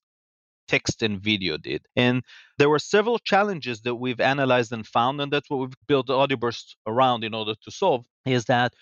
text 0.70 1.02
and 1.02 1.20
video 1.20 1.56
did? 1.56 1.82
And 1.96 2.22
there 2.58 2.70
were 2.70 2.78
several 2.78 3.18
challenges 3.18 3.80
that 3.82 3.96
we've 3.96 4.20
analyzed 4.20 4.72
and 4.72 4.86
found, 4.86 5.20
and 5.20 5.32
that's 5.32 5.50
what 5.50 5.60
we've 5.60 5.86
built 5.88 6.06
the 6.06 6.14
AudioBurst 6.14 6.66
around 6.86 7.24
in 7.24 7.34
order 7.34 7.54
to 7.64 7.70
solve. 7.70 8.04
Is 8.24 8.44
that 8.44 8.72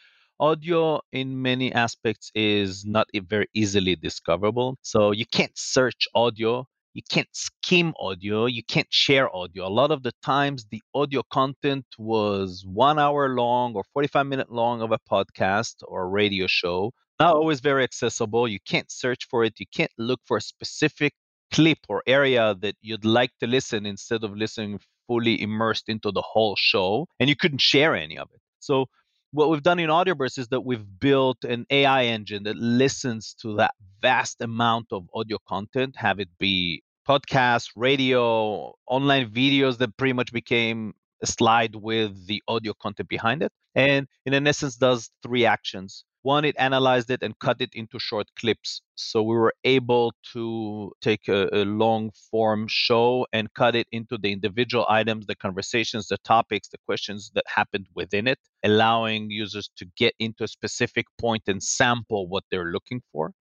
audio 0.40 1.00
in 1.12 1.42
many 1.42 1.72
aspects 1.72 2.30
is 2.34 2.84
not 2.84 3.06
very 3.14 3.48
easily 3.54 3.96
discoverable. 3.96 4.76
So 4.82 5.10
you 5.12 5.26
can't 5.26 5.56
search 5.56 6.06
audio, 6.14 6.66
you 6.94 7.02
can't 7.08 7.28
skim 7.32 7.94
audio, 7.98 8.46
you 8.46 8.62
can't 8.64 8.86
share 8.90 9.34
audio. 9.34 9.66
A 9.66 9.76
lot 9.80 9.90
of 9.90 10.02
the 10.02 10.12
times 10.22 10.66
the 10.70 10.82
audio 10.94 11.22
content 11.30 11.86
was 11.98 12.64
one 12.66 12.98
hour 12.98 13.34
long 13.34 13.74
or 13.74 13.84
45 13.92 14.26
minute 14.26 14.50
long 14.50 14.82
of 14.82 14.92
a 14.92 14.98
podcast 15.10 15.76
or 15.82 16.02
a 16.02 16.08
radio 16.08 16.46
show. 16.46 16.92
Not 17.20 17.34
always 17.34 17.60
very 17.60 17.82
accessible. 17.82 18.46
You 18.46 18.60
can't 18.64 18.90
search 18.90 19.26
for 19.28 19.42
it. 19.44 19.58
You 19.58 19.66
can't 19.74 19.90
look 19.98 20.20
for 20.24 20.36
a 20.36 20.40
specific 20.40 21.12
clip 21.52 21.78
or 21.88 22.02
area 22.06 22.54
that 22.60 22.76
you'd 22.80 23.04
like 23.04 23.30
to 23.40 23.46
listen 23.46 23.86
instead 23.86 24.24
of 24.24 24.36
listening 24.36 24.78
fully 25.06 25.40
immersed 25.40 25.88
into 25.88 26.12
the 26.12 26.22
whole 26.22 26.54
show. 26.56 27.06
And 27.18 27.28
you 27.28 27.36
couldn't 27.36 27.60
share 27.60 27.94
any 27.94 28.18
of 28.18 28.28
it. 28.34 28.40
So 28.60 28.86
what 29.32 29.50
we've 29.50 29.62
done 29.62 29.78
in 29.78 29.90
Audioburst 29.90 30.38
is 30.38 30.48
that 30.48 30.62
we've 30.62 30.84
built 31.00 31.44
an 31.44 31.66
AI 31.70 32.04
engine 32.04 32.44
that 32.44 32.56
listens 32.56 33.34
to 33.42 33.56
that 33.56 33.74
vast 34.00 34.40
amount 34.40 34.86
of 34.92 35.06
audio 35.14 35.38
content, 35.46 35.96
have 35.96 36.20
it 36.20 36.28
be 36.38 36.82
podcasts, 37.08 37.68
radio, 37.76 38.72
online 38.86 39.30
videos 39.30 39.78
that 39.78 39.96
pretty 39.96 40.12
much 40.12 40.32
became 40.32 40.94
a 41.22 41.26
slide 41.26 41.74
with 41.74 42.26
the 42.26 42.42
audio 42.48 42.72
content 42.80 43.08
behind 43.08 43.42
it. 43.42 43.52
And 43.74 44.06
in 44.24 44.34
an 44.34 44.46
essence, 44.46 44.76
does 44.76 45.10
three 45.22 45.44
actions. 45.44 46.04
One, 46.28 46.44
it 46.44 46.56
analyzed 46.58 47.10
it 47.10 47.22
and 47.22 47.38
cut 47.38 47.62
it 47.62 47.70
into 47.72 47.98
short 47.98 48.26
clips. 48.38 48.82
So 48.96 49.22
we 49.22 49.34
were 49.34 49.54
able 49.64 50.12
to 50.34 50.92
take 51.00 51.26
a, 51.26 51.48
a, 51.54 51.64
long 51.64 52.10
form 52.30 52.66
show 52.68 53.26
and 53.32 53.48
cut 53.54 53.74
it 53.74 53.86
into 53.92 54.18
the 54.18 54.30
individual 54.30 54.84
items, 54.90 55.24
the 55.24 55.34
conversations, 55.34 56.08
the 56.08 56.18
topics, 56.18 56.68
the 56.68 56.76
questions 56.84 57.30
that 57.34 57.46
happened 57.46 57.86
within 57.94 58.28
it, 58.28 58.38
allowing 58.62 59.30
users 59.30 59.70
to 59.78 59.86
get 59.96 60.12
into 60.18 60.44
a 60.44 60.48
specific 60.48 61.06
point 61.18 61.44
and 61.46 61.62
sample 61.62 62.28
what 62.28 62.44
they're 62.50 62.72
looking 62.72 63.00
for. 63.10 63.32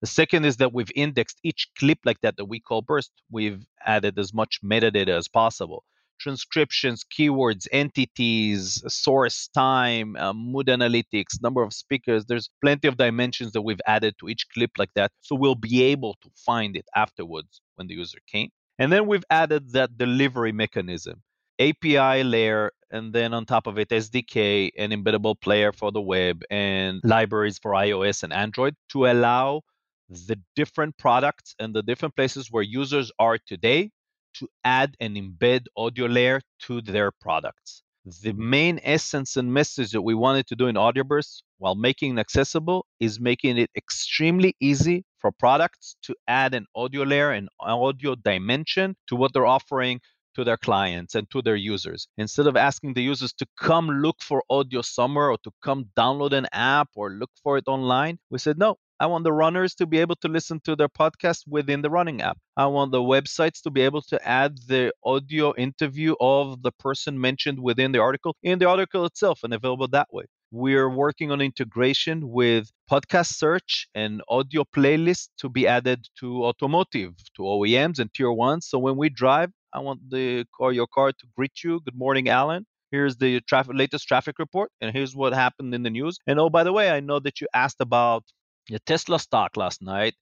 The 0.00 0.06
second 0.06 0.46
is 0.46 0.56
that 0.56 0.72
we've 0.72 0.96
indexed 0.96 1.38
each 1.42 1.68
clip 1.78 1.98
like 2.06 2.22
that 2.22 2.38
that 2.38 2.46
we 2.46 2.60
call 2.60 2.80
burst. 2.80 3.12
We've 3.30 3.62
added 3.84 4.18
as 4.18 4.32
much 4.32 4.58
metadata 4.64 5.14
as 5.18 5.28
possible 5.28 5.84
transcriptions, 6.22 7.04
keywords, 7.04 7.66
entities, 7.72 8.82
source, 8.86 9.48
time, 9.48 10.16
uh, 10.16 10.32
mood 10.32 10.68
analytics, 10.68 11.42
number 11.42 11.62
of 11.62 11.72
speakers. 11.72 12.24
There's 12.26 12.48
plenty 12.62 12.88
of 12.88 12.96
dimensions 12.96 13.52
that 13.52 13.62
we've 13.62 13.80
added 13.86 14.14
to 14.20 14.28
each 14.28 14.46
clip 14.54 14.70
like 14.78 14.94
that. 14.94 15.10
So 15.20 15.34
we'll 15.34 15.56
be 15.56 15.82
able 15.82 16.14
to 16.22 16.30
find 16.36 16.76
it 16.76 16.86
afterwards 16.94 17.60
when 17.74 17.88
the 17.88 17.94
user 17.94 18.18
came. 18.26 18.50
And 18.78 18.92
then 18.92 19.06
we've 19.06 19.24
added 19.30 19.72
that 19.72 19.98
delivery 19.98 20.52
mechanism. 20.52 21.22
API 21.58 22.24
layer, 22.24 22.72
and 22.90 23.12
then 23.12 23.34
on 23.34 23.44
top 23.44 23.66
of 23.66 23.78
it, 23.78 23.90
SDK, 23.90 24.70
an 24.78 24.90
embeddable 24.90 25.40
player 25.40 25.70
for 25.70 25.92
the 25.92 26.00
web, 26.00 26.42
and 26.50 27.00
libraries 27.04 27.58
for 27.58 27.72
iOS 27.72 28.22
and 28.22 28.32
Android 28.32 28.74
to 28.90 29.06
allow 29.06 29.60
the 30.08 30.38
different 30.56 30.96
products 30.98 31.54
and 31.58 31.74
the 31.74 31.82
different 31.82 32.16
places 32.16 32.48
where 32.50 32.62
users 32.62 33.10
are 33.18 33.38
today 33.46 33.90
to 34.34 34.48
add 34.64 34.96
and 35.00 35.16
embed 35.16 35.66
audio 35.76 36.06
layer 36.06 36.40
to 36.60 36.80
their 36.80 37.10
products. 37.10 37.82
The 38.22 38.32
main 38.32 38.80
essence 38.82 39.36
and 39.36 39.54
message 39.54 39.92
that 39.92 40.02
we 40.02 40.14
wanted 40.14 40.48
to 40.48 40.56
do 40.56 40.66
in 40.66 40.74
AudioBurst 40.74 41.42
while 41.58 41.76
making 41.76 42.16
it 42.16 42.20
accessible 42.20 42.84
is 42.98 43.20
making 43.20 43.58
it 43.58 43.70
extremely 43.76 44.56
easy 44.60 45.04
for 45.18 45.30
products 45.30 45.96
to 46.02 46.16
add 46.26 46.52
an 46.52 46.66
audio 46.74 47.04
layer 47.04 47.30
and 47.30 47.48
audio 47.60 48.16
dimension 48.16 48.96
to 49.06 49.14
what 49.14 49.32
they're 49.32 49.46
offering 49.46 50.00
to 50.34 50.42
their 50.44 50.56
clients 50.56 51.14
and 51.14 51.30
to 51.30 51.42
their 51.42 51.56
users. 51.56 52.08
Instead 52.18 52.46
of 52.46 52.56
asking 52.56 52.94
the 52.94 53.02
users 53.02 53.32
to 53.34 53.46
come 53.60 53.88
look 53.88 54.16
for 54.20 54.42
audio 54.50 54.82
somewhere 54.82 55.30
or 55.30 55.38
to 55.44 55.52
come 55.62 55.86
download 55.96 56.32
an 56.32 56.46
app 56.52 56.88
or 56.96 57.10
look 57.10 57.30
for 57.42 57.56
it 57.56 57.64
online, 57.68 58.18
we 58.30 58.38
said, 58.38 58.58
no, 58.58 58.78
I 59.02 59.06
want 59.06 59.24
the 59.24 59.32
runners 59.32 59.74
to 59.74 59.86
be 59.86 59.98
able 59.98 60.14
to 60.22 60.28
listen 60.28 60.60
to 60.60 60.76
their 60.76 60.88
podcast 60.88 61.40
within 61.48 61.82
the 61.82 61.90
running 61.90 62.22
app. 62.22 62.38
I 62.56 62.66
want 62.66 62.92
the 62.92 63.02
websites 63.02 63.60
to 63.62 63.70
be 63.70 63.80
able 63.80 64.02
to 64.02 64.16
add 64.28 64.58
the 64.68 64.92
audio 65.04 65.52
interview 65.56 66.14
of 66.20 66.62
the 66.62 66.70
person 66.70 67.20
mentioned 67.20 67.58
within 67.58 67.90
the 67.90 67.98
article 67.98 68.36
in 68.44 68.60
the 68.60 68.68
article 68.68 69.04
itself 69.04 69.40
and 69.42 69.52
available 69.52 69.88
that 69.88 70.06
way. 70.12 70.26
We're 70.52 70.88
working 70.88 71.32
on 71.32 71.40
integration 71.40 72.30
with 72.30 72.70
podcast 72.88 73.32
search 73.34 73.88
and 73.92 74.22
audio 74.28 74.62
playlists 74.62 75.30
to 75.38 75.48
be 75.48 75.66
added 75.66 76.06
to 76.20 76.44
automotive, 76.44 77.14
to 77.34 77.42
OEMs 77.42 77.98
and 77.98 78.08
tier 78.14 78.30
ones. 78.30 78.68
So 78.68 78.78
when 78.78 78.96
we 78.96 79.08
drive, 79.08 79.50
I 79.72 79.80
want 79.80 80.10
the 80.10 80.44
car, 80.56 80.70
your 80.70 80.86
car 80.86 81.10
to 81.10 81.26
greet 81.36 81.64
you. 81.64 81.80
Good 81.80 81.96
morning, 81.96 82.28
Alan. 82.28 82.66
Here's 82.92 83.16
the 83.16 83.40
traffic, 83.48 83.74
latest 83.74 84.06
traffic 84.06 84.38
report, 84.38 84.70
and 84.80 84.94
here's 84.94 85.16
what 85.16 85.32
happened 85.32 85.74
in 85.74 85.82
the 85.82 85.90
news. 85.90 86.18
And 86.28 86.38
oh, 86.38 86.50
by 86.50 86.62
the 86.62 86.72
way, 86.72 86.88
I 86.90 87.00
know 87.00 87.18
that 87.18 87.40
you 87.40 87.48
asked 87.52 87.80
about 87.80 88.22
the 88.68 88.78
Tesla 88.80 89.18
stock 89.18 89.56
last 89.56 89.82
night. 89.82 90.14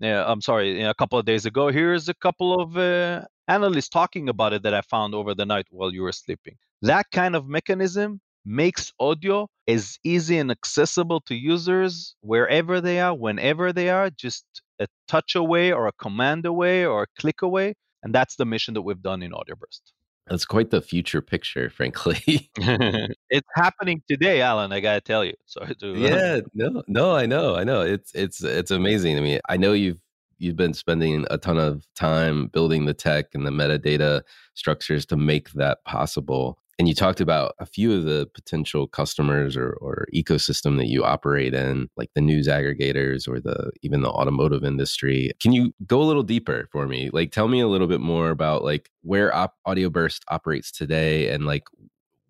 I'm 0.00 0.40
sorry, 0.40 0.82
a 0.82 0.94
couple 0.94 1.18
of 1.18 1.26
days 1.26 1.44
ago. 1.44 1.68
Here's 1.68 2.08
a 2.08 2.14
couple 2.14 2.60
of 2.60 2.76
uh, 2.76 3.24
analysts 3.48 3.88
talking 3.88 4.28
about 4.28 4.52
it 4.52 4.62
that 4.62 4.74
I 4.74 4.82
found 4.82 5.14
over 5.14 5.34
the 5.34 5.44
night 5.44 5.66
while 5.70 5.92
you 5.92 6.02
were 6.02 6.12
sleeping. 6.12 6.56
That 6.82 7.06
kind 7.10 7.34
of 7.34 7.48
mechanism 7.48 8.20
makes 8.44 8.92
audio 9.00 9.48
as 9.66 9.98
easy 10.04 10.38
and 10.38 10.50
accessible 10.50 11.20
to 11.22 11.34
users 11.34 12.14
wherever 12.20 12.80
they 12.80 13.00
are, 13.00 13.14
whenever 13.14 13.72
they 13.72 13.90
are, 13.90 14.10
just 14.10 14.44
a 14.78 14.86
touch 15.08 15.34
away 15.34 15.72
or 15.72 15.88
a 15.88 15.92
command 15.92 16.46
away 16.46 16.86
or 16.86 17.02
a 17.02 17.20
click 17.20 17.42
away. 17.42 17.74
And 18.04 18.14
that's 18.14 18.36
the 18.36 18.44
mission 18.46 18.74
that 18.74 18.82
we've 18.82 19.02
done 19.02 19.22
in 19.22 19.32
AudioBurst. 19.32 19.80
That's 20.28 20.44
quite 20.44 20.70
the 20.70 20.80
future 20.80 21.20
picture, 21.20 21.70
frankly. 21.70 22.20
it's 23.30 23.48
happening 23.54 24.02
today, 24.08 24.40
Alan. 24.40 24.72
I 24.72 24.80
gotta 24.80 25.00
tell 25.00 25.24
you. 25.24 25.34
Sorry 25.46 25.74
to. 25.76 25.92
Uh, 25.92 25.96
yeah, 25.96 26.40
no, 26.54 26.82
no, 26.86 27.14
I 27.14 27.26
know, 27.26 27.56
I 27.56 27.64
know. 27.64 27.80
It's 27.82 28.12
it's 28.14 28.42
it's 28.42 28.70
amazing. 28.70 29.16
I 29.16 29.20
mean, 29.20 29.40
I 29.48 29.56
know 29.56 29.72
you've 29.72 30.00
you've 30.38 30.56
been 30.56 30.74
spending 30.74 31.26
a 31.30 31.38
ton 31.38 31.58
of 31.58 31.86
time 31.94 32.48
building 32.48 32.84
the 32.84 32.94
tech 32.94 33.34
and 33.34 33.46
the 33.46 33.50
metadata 33.50 34.22
structures 34.54 35.04
to 35.06 35.16
make 35.16 35.50
that 35.52 35.84
possible. 35.84 36.58
And 36.78 36.86
you 36.86 36.94
talked 36.94 37.20
about 37.20 37.54
a 37.58 37.66
few 37.66 37.92
of 37.92 38.04
the 38.04 38.28
potential 38.34 38.86
customers 38.86 39.56
or, 39.56 39.72
or 39.80 40.06
ecosystem 40.14 40.76
that 40.78 40.86
you 40.86 41.04
operate 41.04 41.52
in, 41.52 41.88
like 41.96 42.10
the 42.14 42.20
news 42.20 42.46
aggregators 42.46 43.26
or 43.26 43.40
the 43.40 43.72
even 43.82 44.02
the 44.02 44.10
automotive 44.10 44.62
industry. 44.62 45.32
Can 45.40 45.52
you 45.52 45.74
go 45.86 46.00
a 46.00 46.04
little 46.04 46.22
deeper 46.22 46.68
for 46.70 46.86
me? 46.86 47.10
Like, 47.12 47.32
tell 47.32 47.48
me 47.48 47.58
a 47.58 47.66
little 47.66 47.88
bit 47.88 48.00
more 48.00 48.30
about 48.30 48.62
like 48.62 48.90
where 49.02 49.34
op- 49.34 49.56
AudioBurst 49.66 50.20
operates 50.28 50.70
today, 50.70 51.30
and 51.30 51.46
like 51.46 51.64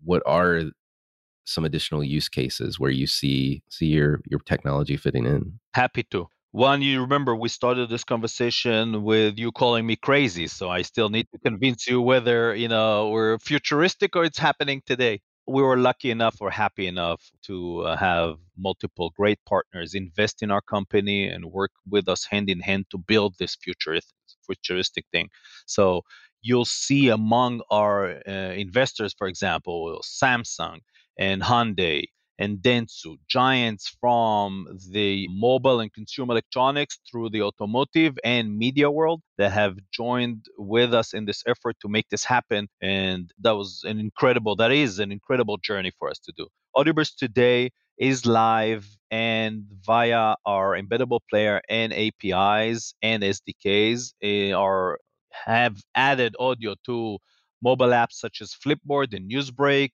what 0.03 0.23
are 0.25 0.63
some 1.45 1.65
additional 1.65 2.03
use 2.03 2.29
cases 2.29 2.79
where 2.79 2.91
you 2.91 3.05
see 3.05 3.61
see 3.69 3.87
your 3.87 4.21
your 4.25 4.39
technology 4.39 4.97
fitting 4.97 5.25
in. 5.25 5.59
Happy 5.73 6.03
to. 6.03 6.27
One, 6.51 6.81
you 6.81 7.01
remember 7.01 7.35
we 7.35 7.49
started 7.49 7.89
this 7.89 8.03
conversation 8.03 9.03
with 9.03 9.37
you 9.37 9.51
calling 9.51 9.85
me 9.85 9.95
crazy, 9.95 10.47
so 10.47 10.69
I 10.69 10.81
still 10.81 11.09
need 11.09 11.27
to 11.31 11.37
convince 11.39 11.87
you 11.87 12.01
whether 12.01 12.55
you 12.55 12.67
know 12.67 13.09
we're 13.09 13.37
futuristic 13.39 14.15
or 14.15 14.23
it's 14.25 14.39
happening 14.39 14.81
today. 14.85 15.21
We 15.47 15.61
were 15.63 15.77
lucky 15.77 16.09
enough 16.11 16.37
or 16.41 16.49
happy 16.51 16.87
enough 16.87 17.21
to 17.43 17.81
uh, 17.81 17.97
have 17.97 18.37
multiple 18.57 19.11
great 19.15 19.39
partners 19.45 19.93
invest 19.95 20.41
in 20.43 20.49
our 20.51 20.61
company 20.61 21.27
and 21.27 21.45
work 21.45 21.71
with 21.89 22.07
us 22.07 22.25
hand 22.25 22.49
in 22.49 22.59
hand 22.61 22.85
to 22.91 22.97
build 22.97 23.35
this 23.39 23.55
futuristic 23.55 24.15
futuristic 24.45 25.05
thing. 25.11 25.29
So 25.67 26.01
you'll 26.41 26.65
see 26.65 27.09
among 27.09 27.61
our 27.69 28.21
uh, 28.27 28.31
investors, 28.65 29.13
for 29.17 29.27
example, 29.27 30.01
Samsung 30.03 30.79
and 31.17 31.41
Hyundai 31.43 32.05
and 32.39 32.59
Dentsu, 32.59 33.17
giants 33.27 33.95
from 33.99 34.65
the 34.91 35.27
mobile 35.29 35.81
and 35.81 35.93
consumer 35.93 36.31
electronics 36.31 36.97
through 37.09 37.29
the 37.29 37.41
automotive 37.41 38.17
and 38.23 38.57
media 38.57 38.89
world 38.89 39.21
that 39.37 39.51
have 39.51 39.77
joined 39.91 40.45
with 40.57 40.93
us 40.93 41.13
in 41.13 41.25
this 41.25 41.43
effort 41.45 41.75
to 41.81 41.89
make 41.89 42.07
this 42.09 42.23
happen. 42.23 42.69
And 42.81 43.29
that 43.41 43.51
was 43.51 43.83
an 43.85 43.99
incredible, 43.99 44.55
that 44.55 44.71
is 44.71 44.99
an 44.99 45.11
incredible 45.11 45.57
journey 45.57 45.91
for 45.99 46.09
us 46.09 46.19
to 46.19 46.33
do. 46.37 46.47
AudioBurst 46.77 47.17
today 47.17 47.71
is 47.97 48.25
live 48.25 48.87
and 49.11 49.65
via 49.85 50.35
our 50.45 50.81
embeddable 50.81 51.19
player 51.29 51.61
and 51.67 51.91
APIs 51.91 52.93
and 53.01 53.21
SDKs 53.21 54.13
are 54.55 54.97
have 55.31 55.77
added 55.95 56.35
audio 56.39 56.75
to 56.85 57.17
mobile 57.61 57.89
apps 57.89 58.13
such 58.13 58.41
as 58.41 58.53
Flipboard 58.53 59.13
and 59.13 59.29
Newsbreak 59.29 59.91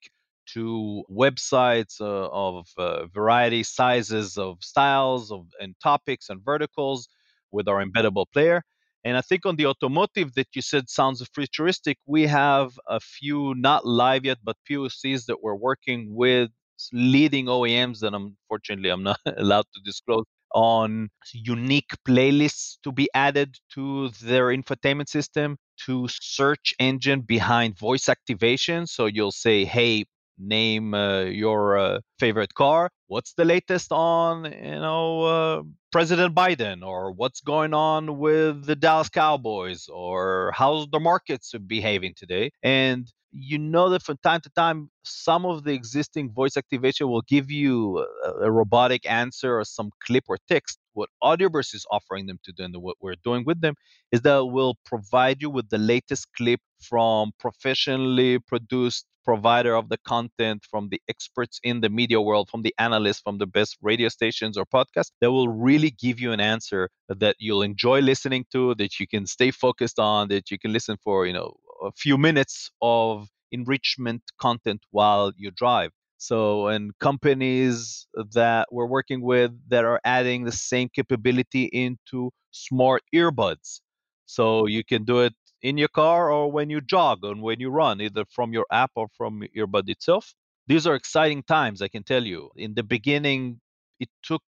to 0.53 1.03
websites 1.11 1.99
uh, 2.01 2.29
of 2.31 2.67
uh, 2.77 3.07
variety 3.07 3.63
sizes 3.63 4.37
of 4.37 4.57
styles 4.61 5.31
of 5.31 5.47
and 5.59 5.75
topics 5.81 6.29
and 6.29 6.43
verticals 6.43 7.07
with 7.51 7.67
our 7.67 7.83
embeddable 7.83 8.25
player. 8.31 8.61
And 9.03 9.17
i 9.17 9.21
think 9.21 9.45
on 9.45 9.55
the 9.55 9.67
automotive 9.67 10.33
that 10.33 10.47
you 10.55 10.63
said 10.63 10.89
sounds 10.89 11.25
futuristic 11.33 11.97
we 12.07 12.23
have 12.25 12.71
a 12.87 12.99
few 12.99 13.53
not 13.55 13.85
live 13.85 14.25
yet 14.25 14.39
but 14.43 14.57
pocs 14.67 15.25
that 15.27 15.43
we're 15.43 15.61
working 15.69 16.15
with 16.15 16.49
leading 16.91 17.45
oems 17.45 17.99
that 17.99 18.13
unfortunately 18.15 18.89
i'm 18.89 19.03
not 19.03 19.19
allowed 19.37 19.67
to 19.75 19.79
disclose 19.85 20.25
on 20.55 21.09
unique 21.33 21.91
playlists 22.07 22.77
to 22.81 22.91
be 22.91 23.09
added 23.13 23.57
to 23.73 24.09
their 24.23 24.47
infotainment 24.47 25.09
system 25.09 25.57
to 25.85 26.07
search 26.09 26.73
engine 26.79 27.21
behind 27.21 27.77
voice 27.77 28.07
activation. 28.07 28.87
So 28.87 29.05
you'll 29.05 29.33
say 29.33 29.65
hey 29.65 30.05
name 30.37 30.93
uh, 30.93 31.21
your 31.21 31.77
uh, 31.77 31.99
favorite 32.19 32.53
car 32.53 32.89
what's 33.07 33.33
the 33.33 33.45
latest 33.45 33.91
on 33.91 34.45
you 34.45 34.79
know 34.85 35.21
uh, 35.23 35.63
president 35.91 36.35
biden? 36.35 36.85
Or 36.85 37.11
what's 37.11 37.41
going 37.41 37.73
on 37.73 38.17
with 38.17 38.65
the 38.65 38.75
dallas 38.75 39.09
cowboys? 39.09 39.87
Or 39.87 40.51
how's 40.53 40.87
the 40.89 40.99
markets 40.99 41.53
behaving 41.67 42.13
today? 42.15 42.51
And 42.63 43.11
you 43.37 43.57
know 43.57 43.89
that 43.89 44.01
from 44.01 44.17
time 44.23 44.39
to 44.41 44.49
time 44.51 44.89
some 45.03 45.45
of 45.45 45.65
the 45.65 45.73
existing 45.73 46.31
voice 46.31 46.55
activation 46.55 47.09
will 47.09 47.23
give 47.23 47.51
you 47.51 48.05
a, 48.23 48.45
a 48.45 48.51
robotic 48.51 49.09
answer 49.09 49.59
or 49.59 49.65
some 49.65 49.89
clip 50.05 50.23
or 50.27 50.37
text. 50.47 50.79
What 50.93 51.09
audioburst 51.21 51.75
is 51.75 51.85
offering 51.91 52.27
them 52.27 52.39
to 52.45 52.53
do 52.53 52.63
and 52.63 52.75
what 52.77 52.95
we're 53.01 53.21
doing 53.23 53.43
with 53.45 53.59
them 53.59 53.75
is 54.13 54.21
that 54.21 54.45
we'll 54.45 54.75
provide 54.85 55.41
you 55.41 55.49
with 55.49 55.69
the 55.69 55.77
latest 55.77 56.27
clip 56.37 56.61
from 56.81 57.33
professionally 57.37 58.39
produced 58.39 59.05
provider 59.25 59.75
of 59.75 59.89
the 59.89 59.97
content, 60.07 60.63
from 60.69 60.89
the 60.89 61.01
experts 61.09 61.59
in 61.63 61.81
the 61.81 61.89
media 61.89 62.21
world, 62.21 62.49
from 62.49 62.61
the 62.61 62.73
analysts, 62.79 63.21
from 63.21 63.37
the 63.39 63.47
best 63.47 63.77
radio 63.81 64.09
stations 64.09 64.57
or 64.57 64.65
podcasts 64.65 65.11
that 65.21 65.31
will 65.31 65.49
really 65.49 65.91
give 65.91 66.19
you 66.19 66.31
an 66.31 66.39
answer 66.39 66.89
that 67.09 67.35
you'll 67.39 67.63
enjoy 67.63 67.99
listening 67.99 68.45
to, 68.51 68.75
that 68.75 68.99
you 68.99 69.07
can 69.07 69.25
stay 69.25 69.51
focused 69.51 69.99
on, 69.99 70.27
that 70.29 70.51
you 70.51 70.59
can 70.59 70.71
listen 70.71 70.97
for, 71.03 71.25
you 71.25 71.33
know, 71.33 71.55
a 71.83 71.91
few 71.91 72.17
minutes 72.17 72.69
of 72.81 73.27
enrichment 73.51 74.21
content 74.39 74.81
while 74.91 75.31
you 75.35 75.51
drive. 75.51 75.91
So, 76.17 76.67
and 76.67 76.91
companies 76.99 78.07
that 78.33 78.67
we're 78.71 78.87
working 78.87 79.21
with 79.21 79.51
that 79.69 79.83
are 79.85 79.99
adding 80.05 80.45
the 80.45 80.51
same 80.51 80.89
capability 80.89 81.65
into 81.65 82.31
smart 82.51 83.03
earbuds. 83.13 83.81
So 84.25 84.65
you 84.65 84.83
can 84.83 85.03
do 85.03 85.19
it 85.19 85.33
in 85.65 85.79
your 85.79 85.87
car 85.87 86.31
or 86.31 86.51
when 86.51 86.69
you 86.69 86.79
jog 86.79 87.23
and 87.23 87.41
when 87.41 87.59
you 87.59 87.71
run, 87.71 87.99
either 87.99 88.23
from 88.29 88.53
your 88.53 88.67
app 88.71 88.91
or 88.93 89.07
from 89.17 89.43
your 89.51 89.65
bud 89.65 89.89
itself. 89.89 90.35
These 90.67 90.85
are 90.85 90.93
exciting 90.93 91.41
times, 91.41 91.81
I 91.81 91.87
can 91.87 92.03
tell 92.03 92.23
you. 92.23 92.51
In 92.55 92.75
the 92.75 92.83
beginning, 92.83 93.59
it 93.99 94.09
took 94.21 94.43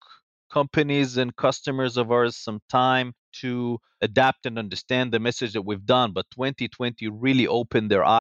companies 0.52 1.16
and 1.16 1.34
customers 1.34 1.96
of 1.96 2.12
ours 2.12 2.36
some 2.36 2.60
time 2.68 3.14
to 3.40 3.78
adapt 4.02 4.44
and 4.44 4.58
understand 4.58 5.10
the 5.10 5.18
message 5.18 5.54
that 5.54 5.62
we've 5.62 5.86
done, 5.86 6.12
but 6.12 6.26
2020 6.34 7.08
really 7.08 7.46
opened 7.46 7.90
their 7.90 8.04
eyes. 8.04 8.20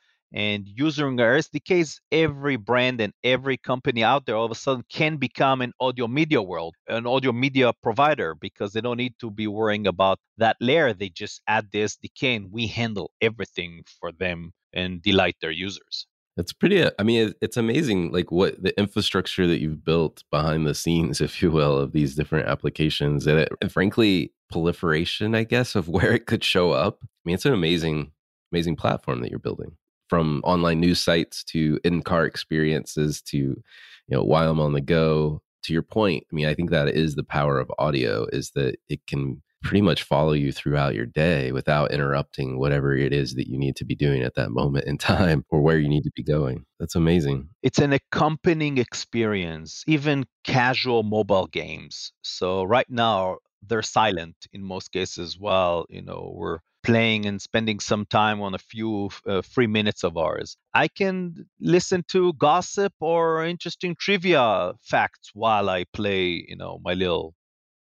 and 0.33 0.67
using 0.67 1.19
our 1.19 1.37
SDKs, 1.37 1.99
every 2.11 2.55
brand 2.55 3.01
and 3.01 3.13
every 3.23 3.57
company 3.57 4.03
out 4.03 4.25
there 4.25 4.35
all 4.35 4.45
of 4.45 4.51
a 4.51 4.55
sudden 4.55 4.83
can 4.89 5.17
become 5.17 5.61
an 5.61 5.73
audio 5.79 6.07
media 6.07 6.41
world, 6.41 6.75
an 6.87 7.05
audio 7.05 7.31
media 7.31 7.73
provider 7.83 8.35
because 8.35 8.71
they 8.73 8.81
don't 8.81 8.97
need 8.97 9.15
to 9.19 9.29
be 9.29 9.47
worrying 9.47 9.87
about 9.87 10.19
that 10.37 10.55
layer. 10.61 10.93
They 10.93 11.09
just 11.09 11.41
add 11.47 11.67
the 11.71 11.79
SDK 11.83 12.35
and 12.37 12.51
we 12.51 12.67
handle 12.67 13.11
everything 13.21 13.83
for 13.99 14.11
them 14.11 14.51
and 14.73 15.01
delight 15.01 15.35
their 15.41 15.51
users. 15.51 16.07
It's 16.37 16.53
pretty, 16.53 16.81
uh, 16.81 16.91
I 16.97 17.03
mean, 17.03 17.33
it's 17.41 17.57
amazing, 17.57 18.13
like 18.13 18.31
what 18.31 18.63
the 18.63 18.77
infrastructure 18.79 19.45
that 19.47 19.59
you've 19.59 19.83
built 19.83 20.23
behind 20.31 20.65
the 20.65 20.73
scenes, 20.73 21.19
if 21.21 21.41
you 21.41 21.51
will, 21.51 21.77
of 21.77 21.91
these 21.91 22.15
different 22.15 22.47
applications. 22.47 23.27
And, 23.27 23.39
it, 23.39 23.49
and 23.61 23.71
frankly, 23.71 24.31
proliferation, 24.49 25.35
I 25.35 25.43
guess, 25.43 25.75
of 25.75 25.89
where 25.89 26.13
it 26.13 26.25
could 26.25 26.43
show 26.43 26.71
up. 26.71 26.99
I 27.03 27.07
mean, 27.25 27.35
it's 27.35 27.45
an 27.45 27.53
amazing, 27.53 28.11
amazing 28.53 28.77
platform 28.77 29.19
that 29.21 29.29
you're 29.29 29.39
building 29.39 29.75
from 30.11 30.41
online 30.43 30.81
news 30.81 30.99
sites 30.99 31.41
to 31.45 31.79
in-car 31.85 32.25
experiences 32.25 33.21
to 33.21 33.37
you 33.37 33.63
know 34.09 34.23
while 34.23 34.49
i'm 34.51 34.59
on 34.59 34.73
the 34.73 34.81
go 34.81 35.41
to 35.63 35.73
your 35.73 35.83
point, 35.83 36.25
I 36.31 36.35
mean, 36.35 36.45
I 36.45 36.53
think 36.53 36.69
that 36.69 36.89
is 36.89 37.15
the 37.15 37.23
power 37.23 37.59
of 37.59 37.71
audio 37.77 38.25
is 38.31 38.51
that 38.51 38.77
it 38.89 39.05
can 39.07 39.41
pretty 39.63 39.81
much 39.81 40.01
follow 40.01 40.33
you 40.33 40.51
throughout 40.51 40.95
your 40.95 41.05
day 41.05 41.51
without 41.51 41.91
interrupting 41.91 42.57
whatever 42.57 42.95
it 42.95 43.13
is 43.13 43.35
that 43.35 43.47
you 43.47 43.59
need 43.59 43.75
to 43.75 43.85
be 43.85 43.93
doing 43.93 44.23
at 44.23 44.33
that 44.33 44.49
moment 44.49 44.85
in 44.85 44.97
time 45.13 45.45
or 45.49 45.61
where 45.61 45.77
you 45.77 45.87
need 45.87 46.03
to 46.03 46.11
be 46.15 46.23
going. 46.23 46.65
That's 46.79 46.95
amazing. 46.95 47.49
It's 47.61 47.77
an 47.77 47.93
accompanying 47.93 48.79
experience, 48.79 49.83
even 49.85 50.25
casual 50.43 51.03
mobile 51.03 51.45
games. 51.45 52.11
So 52.23 52.63
right 52.63 52.89
now 52.89 53.37
they're 53.67 53.83
silent 53.83 54.35
in 54.51 54.63
most 54.63 54.91
cases 54.91 55.37
while, 55.37 55.85
you 55.89 56.01
know, 56.01 56.33
we're 56.35 56.59
playing 56.83 57.25
and 57.25 57.41
spending 57.41 57.79
some 57.79 58.05
time 58.05 58.41
on 58.41 58.53
a 58.53 58.59
few 58.59 59.09
uh, 59.27 59.41
free 59.41 59.67
minutes 59.67 60.03
of 60.03 60.17
ours. 60.17 60.57
I 60.73 60.87
can 60.87 61.45
listen 61.59 62.03
to 62.09 62.33
gossip 62.33 62.93
or 62.99 63.45
interesting 63.45 63.95
trivia 63.95 64.73
facts 64.81 65.31
while 65.33 65.69
I 65.69 65.85
play, 65.93 66.45
you 66.47 66.55
know, 66.55 66.79
my 66.83 66.93
little 66.93 67.35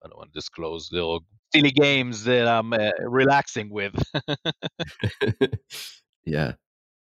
I 0.03 0.07
don't 0.07 0.17
want 0.17 0.33
to 0.33 0.37
disclose 0.37 0.89
little 0.91 1.23
silly 1.53 1.71
games 1.71 2.23
that 2.25 2.47
I'm 2.47 2.73
uh, 2.73 2.91
relaxing 2.99 3.69
with. 3.69 3.93
yeah. 6.25 6.53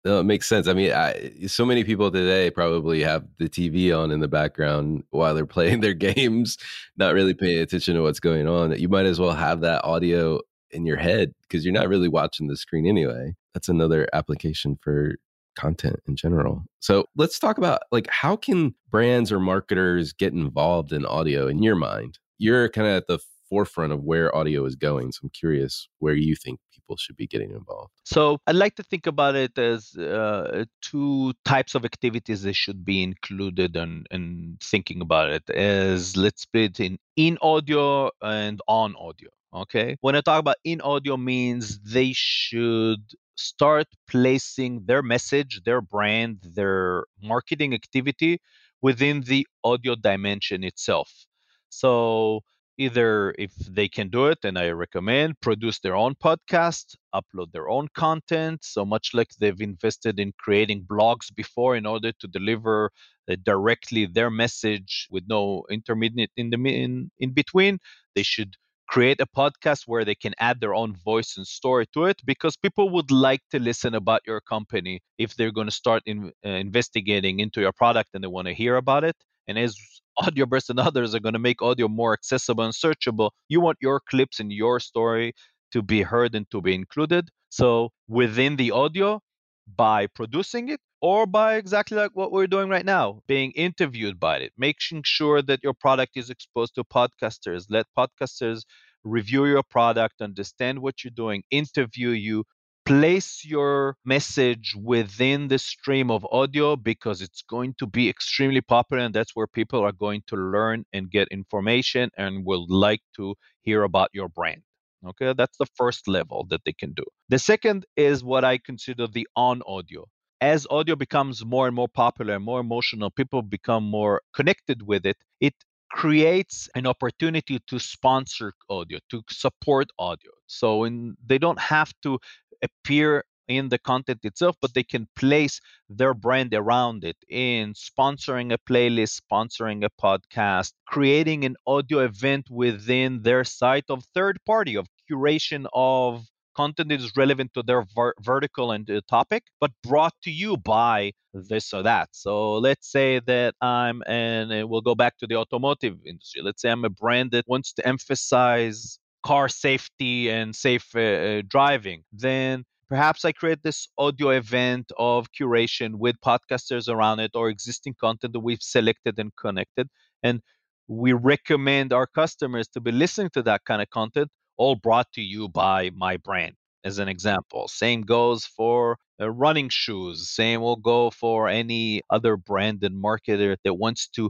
No, 0.06 0.20
it 0.20 0.24
makes 0.24 0.48
sense. 0.48 0.68
I 0.68 0.74
mean, 0.74 0.92
I, 0.92 1.32
so 1.48 1.66
many 1.66 1.84
people 1.84 2.12
today 2.12 2.52
probably 2.52 3.02
have 3.02 3.26
the 3.40 3.50
TV 3.50 3.98
on 3.98 4.12
in 4.12 4.20
the 4.20 4.28
background 4.28 5.04
while 5.10 5.34
they're 5.34 5.46
playing 5.58 5.82
their 5.82 5.96
games, 5.96 6.58
not 6.96 7.16
really 7.16 7.34
paying 7.34 7.60
attention 7.60 7.96
to 7.96 8.04
what's 8.04 8.20
going 8.20 8.48
on. 8.48 8.78
You 8.80 8.88
might 8.88 9.08
as 9.08 9.20
well 9.20 9.34
have 9.34 9.62
that 9.62 9.84
audio 9.84 10.42
in 10.72 10.86
your 10.86 10.98
head 10.98 11.34
because 11.42 11.66
you're 11.66 11.74
not 11.74 11.88
really 11.88 12.10
watching 12.10 12.48
the 12.48 12.58
screen 12.58 12.86
anyway. 12.86 13.36
That's 13.54 13.70
another 13.70 14.08
application 14.14 14.78
for 14.82 15.16
content 15.56 16.02
in 16.08 16.16
general. 16.16 16.64
So 16.80 17.06
let's 17.16 17.40
talk 17.40 17.58
about 17.58 17.84
like 17.92 18.08
how 18.10 18.36
can 18.36 18.76
brands 18.90 19.32
or 19.32 19.40
marketers 19.40 20.14
get 20.14 20.34
involved 20.34 20.92
in 20.92 21.06
audio 21.06 21.48
in 21.48 21.64
your 21.64 21.76
mind? 21.76 22.20
You're 22.38 22.70
kind 22.70 22.88
of 22.88 22.96
at 22.96 23.08
the 23.08 23.20
forefront 23.50 23.94
of 23.94 24.04
where 24.04 24.36
audio 24.36 24.66
is 24.66 24.76
going. 24.76 25.12
So 25.12 25.22
I'm 25.24 25.30
curious 25.30 25.88
where 26.00 26.14
you 26.14 26.36
think 26.36 26.60
people 26.74 26.98
should 26.98 27.18
be 27.18 27.28
getting 27.28 27.52
involved. 27.52 27.92
So 28.04 28.40
I'd 28.48 28.56
like 28.56 28.76
to 28.76 28.84
think 28.84 29.08
about 29.08 29.36
it 29.36 29.58
as 29.58 29.96
uh, 29.96 30.66
two 30.82 31.34
types 31.46 31.76
of 31.76 31.86
activities 31.86 32.44
that 32.44 32.56
should 32.56 32.84
be 32.84 33.04
included 33.04 33.76
and 33.76 34.08
in, 34.12 34.22
in 34.22 34.58
thinking 34.62 35.02
about 35.02 35.30
it 35.30 35.50
as 35.50 36.18
let's 36.18 36.42
split 36.44 36.80
in 36.80 36.98
in 37.16 37.38
audio 37.42 38.10
and 38.22 38.62
on 38.68 38.96
audio. 38.98 39.30
Okay. 39.54 39.96
When 40.02 40.16
I 40.16 40.22
talk 40.22 40.40
about 40.40 40.58
in 40.64 40.82
audio 40.82 41.16
means 41.16 41.80
they 41.80 42.12
should 42.14 43.00
start 43.38 43.88
placing 44.10 44.86
their 44.86 45.02
message, 45.02 45.62
their 45.64 45.82
brand, 45.82 46.40
their 46.44 47.06
marketing 47.22 47.74
activity 47.74 48.42
within 48.82 49.22
the 49.22 49.48
audio 49.64 49.96
dimension 49.96 50.64
itself. 50.64 51.26
So 51.70 52.42
either 52.78 53.34
if 53.38 53.54
they 53.56 53.88
can 53.88 54.10
do 54.10 54.28
it 54.28 54.40
and 54.44 54.58
i 54.58 54.70
recommend 54.70 55.40
produce 55.42 55.80
their 55.80 55.96
own 55.96 56.14
podcast 56.16 56.96
upload 57.14 57.52
their 57.54 57.70
own 57.70 57.88
content. 57.96 58.60
So 58.64 58.86
much 58.86 59.12
like 59.14 59.30
they've 59.40 59.62
invested 59.62 60.20
in 60.20 60.34
creating 60.38 60.86
blogs 60.86 61.34
before 61.34 61.76
in 61.76 61.86
order 61.86 62.12
to 62.20 62.28
deliver 62.28 62.92
uh, 63.30 63.36
directly 63.44 64.06
their 64.06 64.30
message 64.30 65.08
with 65.10 65.24
no 65.28 65.64
intermediate 65.70 66.32
in 66.36 66.50
the 66.50 66.58
in, 66.58 67.10
in 67.20 67.34
between 67.34 67.80
they 68.16 68.24
should 68.24 68.56
create 68.88 69.20
a 69.20 69.26
podcast 69.26 69.84
where 69.88 70.06
they 70.06 70.14
can 70.16 70.34
add 70.40 70.60
their 70.60 70.76
own 70.76 70.96
voice 70.96 71.36
and 71.38 71.48
story 71.48 71.86
to 71.94 72.06
it 72.06 72.18
because 72.26 72.56
people 72.56 72.90
would 72.90 73.10
like 73.12 73.42
to 73.52 73.60
listen 73.60 73.96
about 73.96 74.22
your 74.28 74.40
company 74.42 75.00
if 75.18 75.36
they're 75.36 75.52
going 75.52 75.68
to 75.68 75.74
start 75.84 76.04
in, 76.06 76.32
uh, 76.46 76.50
investigating 76.50 77.40
into 77.40 77.62
your 77.62 77.72
product 77.72 78.10
and 78.14 78.24
they 78.24 78.28
want 78.28 78.48
to 78.48 78.54
hear 78.54 78.76
about 78.76 79.04
it. 79.04 79.16
And 79.48 79.58
as 79.58 79.76
Audioburst 80.20 80.70
and 80.70 80.80
others 80.80 81.14
are 81.16 81.20
going 81.20 81.34
to 81.34 81.40
make 81.40 81.62
audio 81.62 81.88
more 81.88 82.14
accessible 82.14 82.64
and 82.64 82.74
searchable, 82.74 83.32
you 83.50 83.62
want 83.62 83.78
your 83.82 84.00
clips 84.00 84.40
and 84.40 84.52
your 84.52 84.80
story 84.80 85.34
to 85.72 85.82
be 85.82 86.02
heard 86.04 86.36
and 86.36 86.50
to 86.52 86.62
be 86.62 86.74
included. 86.74 87.30
So 87.50 87.92
within 88.08 88.56
the 88.56 88.72
audio, 88.72 89.22
by 89.68 90.08
producing 90.08 90.70
it 90.70 90.80
or 91.02 91.26
by 91.26 91.56
exactly 91.56 91.98
like 91.98 92.12
what 92.14 92.32
we're 92.32 92.48
doing 92.48 92.70
right 92.70 92.86
now, 92.86 93.22
being 93.28 93.52
interviewed 93.52 94.20
by 94.20 94.38
it, 94.38 94.54
making 94.58 95.04
sure 95.06 95.42
that 95.42 95.64
your 95.64 95.74
product 95.74 96.14
is 96.16 96.30
exposed 96.30 96.76
to 96.76 96.84
podcasters, 96.84 97.66
let 97.70 97.86
podcasters 97.98 98.64
review 99.04 99.46
your 99.46 99.64
product, 99.64 100.22
understand 100.22 100.80
what 100.80 101.04
you're 101.04 101.12
doing, 101.12 101.44
interview 101.52 102.10
you, 102.10 102.44
place 102.86 103.44
your 103.44 103.98
message 104.06 104.76
within 104.82 105.48
the 105.48 105.58
stream 105.58 106.12
of 106.12 106.26
audio 106.32 106.76
because 106.76 107.22
it's 107.22 107.42
going 107.42 107.74
to 107.80 107.88
be 107.88 108.10
extremely 108.10 108.62
popular 108.62 109.04
and 109.04 109.14
that's 109.14 109.36
where 109.36 109.48
people 109.48 109.82
are 109.82 109.92
going 109.92 110.22
to 110.28 110.36
learn 110.36 110.86
and 110.94 111.10
get 111.10 111.28
information 111.30 112.10
and 112.18 112.46
will 112.46 112.66
like 112.70 113.02
to 113.16 113.36
hear 113.62 113.84
about 113.84 114.10
your 114.14 114.30
brand 114.30 114.62
okay? 115.08 115.34
That's 115.38 115.58
the 115.58 115.68
first 115.76 116.08
level 116.08 116.46
that 116.50 116.62
they 116.66 116.74
can 116.74 116.94
do. 116.94 117.04
The 117.30 117.40
second 117.40 117.86
is 117.96 118.24
what 118.24 118.44
i 118.44 118.58
consider 118.58 119.08
the 119.08 119.28
on 119.36 119.62
audio. 119.68 120.06
As 120.42 120.68
audio 120.70 120.96
becomes 120.96 121.46
more 121.46 121.68
and 121.68 121.76
more 121.76 121.88
popular 121.88 122.40
more 122.40 122.60
emotional 122.60 123.10
people 123.10 123.42
become 123.42 123.84
more 123.84 124.22
connected 124.34 124.82
with 124.84 125.06
it 125.06 125.18
it 125.40 125.54
creates 125.92 126.68
an 126.76 126.86
opportunity 126.86 127.60
to 127.68 127.80
sponsor 127.80 128.52
audio 128.70 129.00
to 129.10 129.24
support 129.30 129.88
audio. 129.98 130.32
So 130.46 130.84
in, 130.84 131.16
they 131.26 131.38
don't 131.38 131.60
have 131.60 131.94
to 132.04 132.20
appear 132.62 133.24
in 133.48 133.70
the 133.70 133.78
content 133.78 134.20
itself, 134.24 134.56
but 134.62 134.74
they 134.74 134.84
can 134.84 135.08
place 135.16 135.62
their 135.90 136.14
brand 136.14 136.54
around 136.54 137.04
it 137.04 137.18
in 137.30 137.74
sponsoring 137.74 138.52
a 138.54 138.58
playlist, 138.58 139.22
sponsoring 139.22 139.86
a 139.86 139.90
podcast, 140.02 140.74
creating 140.88 141.46
an 141.46 141.56
audio 141.68 142.00
event 142.00 142.50
within 142.50 143.22
their 143.22 143.44
site 143.44 143.86
of 143.90 144.04
third 144.14 144.40
party, 144.46 144.76
of 144.76 144.88
curation 145.10 145.68
of 145.74 146.26
content 146.56 146.90
that 146.90 147.02
is 147.02 147.16
relevant 147.16 147.54
to 147.54 147.62
their 147.62 147.84
ver- 147.96 148.16
vertical 148.22 148.72
and 148.72 148.90
uh, 148.90 149.02
topic, 149.10 149.44
but 149.60 149.72
brought 149.84 150.14
to 150.24 150.32
you 150.32 150.58
by 150.58 151.12
this 151.34 151.74
or 151.74 151.84
that. 151.84 152.10
So 152.14 152.56
let's 152.56 152.90
say 152.90 153.20
that 153.28 153.56
I'm, 153.62 154.02
and 154.08 154.52
uh, 154.52 154.66
we'll 154.68 154.82
go 154.82 154.96
back 154.96 155.18
to 155.18 155.28
the 155.28 155.36
automotive 155.36 155.98
industry. 156.06 156.42
Let's 156.42 156.62
say 156.62 156.72
I'm 156.72 156.86
a 156.86 156.90
brand 156.90 157.32
that 157.32 157.46
wants 157.48 157.74
to 157.74 157.88
emphasize 157.88 158.98
car 159.26 159.50
safety 159.50 160.30
and 160.30 160.56
safe 160.56 160.96
uh, 160.96 161.00
uh, 161.00 161.42
driving, 161.48 162.04
then 162.14 162.64
perhaps 162.88 163.26
I 163.26 163.32
create 163.32 163.64
this 163.64 163.88
audio 163.98 164.30
event 164.30 164.92
of 165.00 165.28
curation 165.32 165.96
with 165.96 166.16
podcasters 166.24 166.88
around 166.88 167.20
it 167.20 167.32
or 167.34 167.50
existing 167.50 167.96
content 168.00 168.34
that 168.34 168.42
we've 168.42 168.62
selected 168.62 169.18
and 169.18 169.32
connected. 169.36 169.90
And 170.22 170.42
we 170.88 171.14
recommend 171.14 171.92
our 171.92 172.06
customers 172.06 172.68
to 172.70 172.80
be 172.80 172.92
listening 172.92 173.32
to 173.34 173.42
that 173.44 173.62
kind 173.66 173.82
of 173.82 173.90
content, 173.90 174.30
all 174.58 174.76
brought 174.76 175.12
to 175.14 175.22
you 175.22 175.50
by 175.50 175.90
my 175.96 176.18
brand, 176.18 176.54
as 176.84 177.00
an 177.00 177.08
example. 177.08 177.68
Same 177.68 178.02
goes 178.02 178.46
for 178.46 178.98
uh, 179.20 179.32
running 179.32 179.70
shoes. 179.70 180.30
Same 180.30 180.62
will 180.62 180.76
go 180.76 181.10
for 181.10 181.48
any 181.48 182.02
other 182.12 182.38
brand 182.38 182.84
and 182.84 183.04
marketer 183.04 183.58
that 183.64 183.74
wants 183.74 184.08
to 184.10 184.30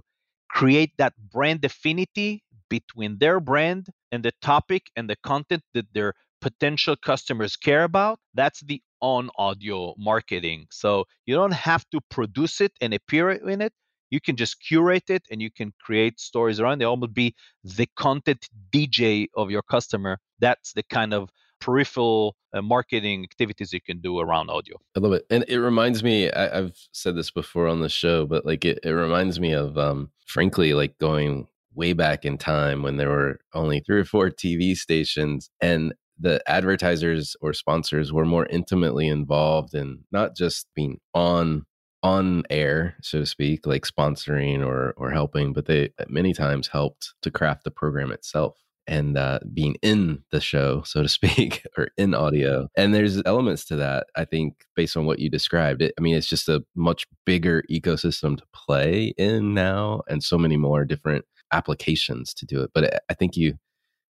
create 0.50 0.94
that 0.98 1.14
brand 1.34 1.66
affinity 1.66 2.45
between 2.70 3.18
their 3.20 3.40
brand 3.40 3.88
and 4.12 4.24
the 4.24 4.32
topic 4.42 4.92
and 4.96 5.10
the 5.10 5.16
content 5.24 5.64
that 5.74 5.94
their 5.94 6.14
potential 6.42 6.96
customers 6.96 7.56
care 7.56 7.84
about, 7.84 8.20
that's 8.34 8.62
the 8.62 8.82
on 9.02 9.30
audio 9.38 9.94
marketing. 9.98 10.68
So 10.72 11.06
you 11.26 11.36
don't 11.36 11.54
have 11.54 11.86
to 11.92 12.00
produce 12.10 12.62
it 12.62 12.72
and 12.82 12.94
appear 12.94 13.32
in 13.32 13.62
it. 13.62 13.74
You 14.10 14.22
can 14.22 14.36
just 14.36 14.58
curate 14.62 15.10
it 15.10 15.24
and 15.32 15.42
you 15.42 15.52
can 15.52 15.74
create 15.82 16.20
stories 16.20 16.60
around. 16.60 16.82
It. 16.82 16.86
Almost 16.86 17.14
be 17.14 17.36
the 17.64 17.88
content 17.96 18.48
DJ 18.72 19.28
of 19.36 19.52
your 19.52 19.64
customer. 19.64 20.20
That's 20.40 20.74
the 20.74 20.84
kind 20.84 21.14
of 21.14 21.30
peripheral 21.60 22.36
uh, 22.54 22.62
marketing 22.62 23.24
activities 23.24 23.74
you 23.74 23.82
can 23.82 24.00
do 24.00 24.20
around 24.20 24.50
audio. 24.50 24.78
I 24.96 25.00
love 25.00 25.14
it, 25.14 25.26
and 25.30 25.46
it 25.48 25.58
reminds 25.60 26.04
me. 26.04 26.32
I, 26.32 26.56
have 26.56 26.76
said 26.92 27.16
this 27.16 27.32
before 27.32 27.68
on 27.68 27.82
the 27.82 27.90
show, 27.90 28.26
but 28.26 28.46
like 28.46 28.66
it, 28.66 28.80
it 28.84 28.92
reminds 28.92 29.40
me 29.40 29.54
of, 29.54 29.78
um, 29.78 30.12
frankly, 30.26 30.74
like 30.74 30.98
going 31.00 31.48
way 31.76 31.94
back 31.94 32.26
in 32.26 32.38
time 32.38 32.82
when 32.82 32.98
there 32.98 33.10
were 33.10 33.40
only 33.54 33.82
three 33.82 34.00
or 34.00 34.06
four 34.06 34.30
TV 34.30 34.76
stations 34.76 35.50
and 35.62 35.94
the 36.18 36.42
advertisers 36.50 37.36
or 37.42 37.54
sponsors 37.54 38.14
were 38.14 38.26
more 38.26 38.46
intimately 38.48 39.08
involved 39.08 39.74
in 39.74 40.00
not 40.12 40.36
just 40.36 40.68
being 40.76 41.00
on 41.14 41.66
on 42.04 42.44
air 42.52 42.96
so 43.02 43.20
to 43.20 43.26
speak 43.26 43.66
like 43.66 43.84
sponsoring 43.84 44.64
or 44.66 44.94
or 44.96 45.10
helping 45.12 45.54
but 45.54 45.66
they 45.66 45.90
many 46.08 46.34
times 46.34 46.68
helped 46.68 47.14
to 47.22 47.32
craft 47.32 47.64
the 47.64 47.72
program 47.72 48.12
itself 48.12 48.66
and 48.88 49.18
uh, 49.18 49.40
being 49.54 49.76
in 49.82 50.24
the 50.32 50.40
show, 50.40 50.84
so 50.84 51.02
to 51.02 51.10
speak, 51.10 51.66
or 51.78 51.90
in 51.98 52.14
audio. 52.14 52.68
And 52.78 52.94
there's 52.94 53.22
elements 53.26 53.66
to 53.66 53.76
that, 53.78 54.08
I 54.16 54.26
think, 54.26 54.66
based 54.76 54.98
on 54.98 55.06
what 55.06 55.20
you 55.20 55.30
described. 55.30 55.82
It, 55.82 55.94
I 55.98 56.02
mean, 56.02 56.16
it's 56.16 56.30
just 56.30 56.50
a 56.50 56.64
much 56.76 57.06
bigger 57.26 57.64
ecosystem 57.72 58.38
to 58.38 58.44
play 58.54 59.14
in 59.18 59.54
now, 59.54 60.02
and 60.08 60.24
so 60.24 60.38
many 60.38 60.58
more 60.58 60.86
different 60.86 61.26
applications 61.56 62.34
to 62.36 62.46
do 62.46 62.62
it. 62.62 62.72
But 62.74 62.94
eh, 62.94 63.00
I 63.10 63.14
think 63.14 63.38
you 63.38 63.46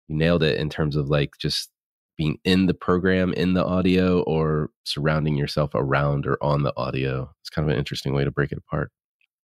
you 0.10 0.18
nailed 0.18 0.44
it 0.44 0.60
in 0.60 0.70
terms 0.70 0.96
of 0.96 1.08
like 1.08 1.32
just 1.40 1.70
being 2.18 2.38
in 2.44 2.66
the 2.66 2.74
program 2.74 3.32
in 3.34 3.54
the 3.54 3.64
audio 3.64 4.22
or 4.24 4.70
surrounding 4.84 5.38
yourself 5.38 5.72
around 5.74 6.28
or 6.28 6.38
on 6.42 6.64
the 6.64 6.74
audio. 6.76 7.32
It's 7.42 7.50
kind 7.50 7.68
of 7.68 7.72
an 7.72 7.80
interesting 7.80 8.14
way 8.14 8.26
to 8.26 8.32
break 8.32 8.52
it 8.52 8.58
apart. 8.58 8.92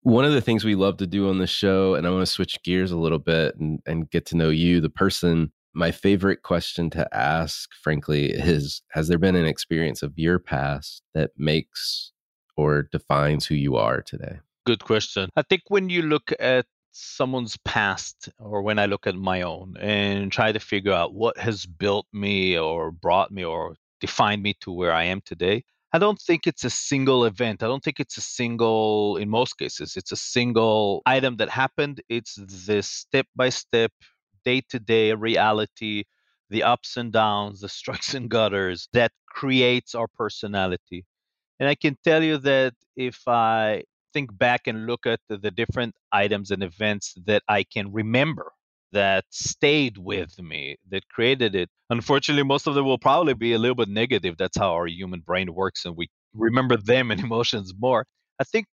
One 0.02 0.24
of 0.24 0.32
the 0.32 0.40
things 0.40 0.64
we 0.64 0.74
love 0.74 0.96
to 0.98 1.06
do 1.06 1.28
on 1.28 1.38
the 1.38 1.46
show, 1.46 1.94
and 1.94 2.06
I 2.06 2.10
want 2.10 2.22
to 2.22 2.32
switch 2.32 2.62
gears 2.62 2.90
a 2.90 2.96
little 2.96 3.20
bit 3.20 3.54
and, 3.56 3.80
and 3.86 4.10
get 4.10 4.26
to 4.26 4.36
know 4.36 4.50
you, 4.50 4.80
the 4.80 4.90
person. 4.90 5.52
My 5.76 5.92
favorite 5.92 6.42
question 6.42 6.90
to 6.90 7.08
ask, 7.16 7.70
frankly, 7.82 8.30
is 8.30 8.82
Has 8.90 9.08
there 9.08 9.18
been 9.18 9.36
an 9.36 9.46
experience 9.46 10.02
of 10.02 10.12
your 10.16 10.38
past 10.38 11.02
that 11.14 11.30
makes 11.36 12.12
or 12.56 12.82
defines 12.82 13.46
who 13.46 13.54
you 13.54 13.76
are 13.76 14.02
today? 14.02 14.40
Good 14.66 14.84
question. 14.84 15.30
I 15.36 15.42
think 15.42 15.62
when 15.68 15.90
you 15.90 16.02
look 16.02 16.32
at 16.38 16.66
someone's 16.94 17.56
past 17.64 18.28
or 18.38 18.62
when 18.62 18.78
I 18.78 18.86
look 18.86 19.06
at 19.06 19.16
my 19.16 19.42
own 19.42 19.76
and 19.80 20.30
try 20.30 20.52
to 20.52 20.60
figure 20.60 20.92
out 20.92 21.14
what 21.14 21.36
has 21.38 21.66
built 21.66 22.06
me 22.12 22.56
or 22.56 22.90
brought 22.90 23.30
me 23.30 23.44
or 23.44 23.76
defined 24.00 24.42
me 24.42 24.54
to 24.60 24.72
where 24.72 24.92
I 24.92 25.04
am 25.04 25.20
today, 25.22 25.64
I 25.92 25.98
don't 25.98 26.20
think 26.20 26.46
it's 26.46 26.64
a 26.64 26.70
single 26.70 27.24
event. 27.24 27.62
I 27.62 27.66
don't 27.66 27.82
think 27.82 28.00
it's 28.00 28.16
a 28.16 28.20
single, 28.20 29.16
in 29.16 29.28
most 29.28 29.58
cases, 29.58 29.96
it's 29.96 30.12
a 30.12 30.16
single 30.16 31.02
item 31.06 31.36
that 31.36 31.48
happened. 31.48 32.00
It's 32.08 32.38
this 32.66 32.88
step 32.88 33.26
by 33.36 33.48
step, 33.50 33.92
day 34.44 34.60
to 34.70 34.78
day 34.78 35.12
reality, 35.14 36.04
the 36.50 36.62
ups 36.62 36.96
and 36.96 37.12
downs, 37.12 37.60
the 37.60 37.68
strikes 37.80 38.14
and 38.14 38.28
gutters 38.28 38.88
that 38.92 39.12
creates 39.28 39.94
our 39.94 40.08
personality. 40.08 41.04
And 41.60 41.68
I 41.68 41.74
can 41.74 41.96
tell 42.04 42.22
you 42.22 42.38
that 42.38 42.74
if 42.96 43.22
I 43.26 43.84
think 44.14 44.36
back 44.38 44.62
and 44.66 44.86
look 44.86 45.06
at 45.06 45.20
the, 45.28 45.36
the 45.36 45.50
different 45.50 45.94
items 46.12 46.50
and 46.52 46.62
events 46.62 47.14
that 47.26 47.42
I 47.48 47.64
can 47.64 47.92
remember 47.92 48.52
that 48.92 49.24
stayed 49.30 49.98
with 49.98 50.38
me, 50.40 50.76
that 50.90 51.08
created 51.08 51.54
it. 51.56 51.68
Unfortunately, 51.90 52.44
most 52.44 52.66
of 52.68 52.74
them 52.74 52.86
will 52.86 52.98
probably 52.98 53.34
be 53.34 53.52
a 53.52 53.58
little 53.58 53.74
bit 53.74 53.88
negative. 53.88 54.36
That's 54.38 54.56
how 54.56 54.72
our 54.72 54.86
human 54.86 55.20
brain 55.20 55.52
works, 55.52 55.84
and 55.84 55.96
we 55.96 56.08
remember 56.32 56.76
them 56.78 57.10
and 57.10 57.20
emotions 57.28 57.74
more. 57.78 58.06
I 58.40 58.44
think 58.44 58.66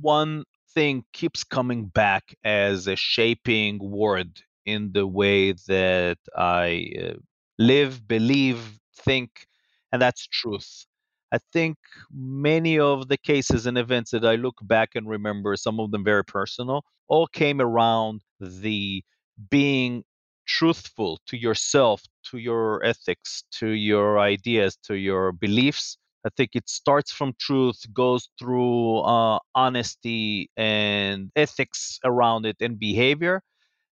one 0.00 0.44
thing 0.74 1.04
keeps 1.12 1.44
coming 1.44 1.86
back 1.86 2.34
as 2.44 2.86
a 2.86 2.96
shaping 2.96 3.78
word 3.78 4.40
in 4.64 4.92
the 4.92 5.06
way 5.06 5.52
that 5.68 6.18
I 6.36 6.92
uh, 7.02 7.14
live, 7.58 8.06
believe, 8.06 8.78
think, 9.04 9.46
and 9.92 10.00
that's 10.00 10.26
truth. 10.26 10.86
I 11.32 11.38
think 11.52 11.78
many 12.12 12.78
of 12.78 13.08
the 13.08 13.16
cases 13.16 13.66
and 13.66 13.78
events 13.78 14.10
that 14.10 14.24
I 14.24 14.34
look 14.36 14.56
back 14.62 14.90
and 14.94 15.08
remember, 15.08 15.56
some 15.56 15.80
of 15.80 15.90
them 15.90 16.04
very 16.04 16.24
personal, 16.24 16.84
all 17.08 17.26
came 17.26 17.60
around 17.60 18.22
the 18.40 19.02
being 19.50 20.04
truthful 20.46 21.20
to 21.26 21.36
yourself, 21.36 22.02
to 22.30 22.38
your 22.38 22.84
ethics, 22.84 23.44
to 23.52 23.68
your 23.68 24.18
ideas, 24.18 24.76
to 24.84 24.94
your 24.94 25.32
beliefs. 25.32 25.96
I 26.24 26.28
think 26.36 26.50
it 26.54 26.68
starts 26.68 27.10
from 27.12 27.34
truth, 27.40 27.80
goes 27.92 28.28
through 28.38 28.98
uh, 29.00 29.38
honesty 29.54 30.50
and 30.56 31.30
ethics 31.34 31.98
around 32.04 32.46
it 32.46 32.56
and 32.60 32.78
behavior. 32.78 33.42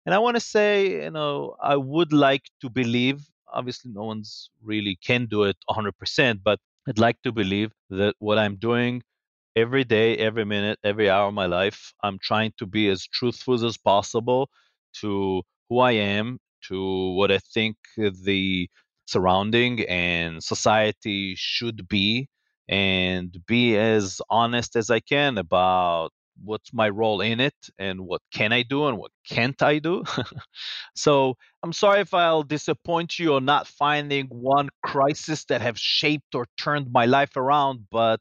And 0.07 0.15
I 0.15 0.19
want 0.19 0.37
to 0.37 0.41
say, 0.41 1.05
you 1.05 1.11
know, 1.11 1.57
I 1.63 1.77
would 1.77 2.13
like 2.13 2.45
to 2.63 2.71
believe, 2.71 3.29
obviously, 3.53 3.93
no 3.93 4.05
one's 4.05 4.51
really 4.63 4.97
can 5.05 5.27
do 5.27 5.45
it 5.45 5.57
100%, 5.69 6.41
but 6.45 6.61
I'd 6.89 6.99
like 6.99 7.23
to 7.23 7.33
believe 7.33 7.73
that 7.91 8.17
what 8.19 8.39
I'm 8.39 8.57
doing 8.57 9.03
every 9.57 9.85
day, 9.85 10.17
every 10.19 10.45
minute, 10.45 10.79
every 10.85 11.11
hour 11.11 11.29
of 11.29 11.35
my 11.35 11.47
life, 11.47 11.93
I'm 12.03 12.19
trying 12.19 12.53
to 12.59 12.67
be 12.67 12.89
as 12.89 13.07
truthful 13.07 13.65
as 13.67 13.77
possible 13.79 14.51
to 15.01 15.43
who 15.69 15.79
I 15.81 15.93
am, 15.93 16.39
to 16.69 17.15
what 17.15 17.31
I 17.33 17.39
think 17.39 17.77
the 17.97 18.69
surrounding 19.07 19.83
and 19.89 20.43
society 20.43 21.35
should 21.37 21.89
be, 21.89 22.29
and 22.69 23.37
be 23.47 23.77
as 23.77 24.21
honest 24.31 24.77
as 24.77 24.91
I 24.91 25.01
can 25.01 25.39
about 25.39 26.13
what's 26.45 26.73
my 26.73 26.89
role 26.89 27.21
in 27.21 27.41
it 27.41 27.55
and 27.79 28.01
what 28.01 28.23
can 28.33 28.53
I 28.53 28.63
do 28.63 28.87
and 28.87 28.99
what 28.99 29.11
can't 29.29 29.61
I 29.63 29.79
do. 29.79 30.05
so 30.95 31.37
I'm 31.63 31.73
sorry 31.73 32.01
if 32.01 32.15
I'll 32.15 32.43
disappoint 32.43 33.19
you 33.19 33.35
on 33.35 33.45
not 33.45 33.67
finding 33.67 34.27
one 34.27 34.69
crisis 34.83 35.45
that 35.47 35.61
have 35.61 35.79
shaped 35.79 36.35
or 36.35 36.47
turned 36.57 36.91
my 36.93 37.07
life 37.07 37.37
around, 37.37 37.87
but 37.91 38.21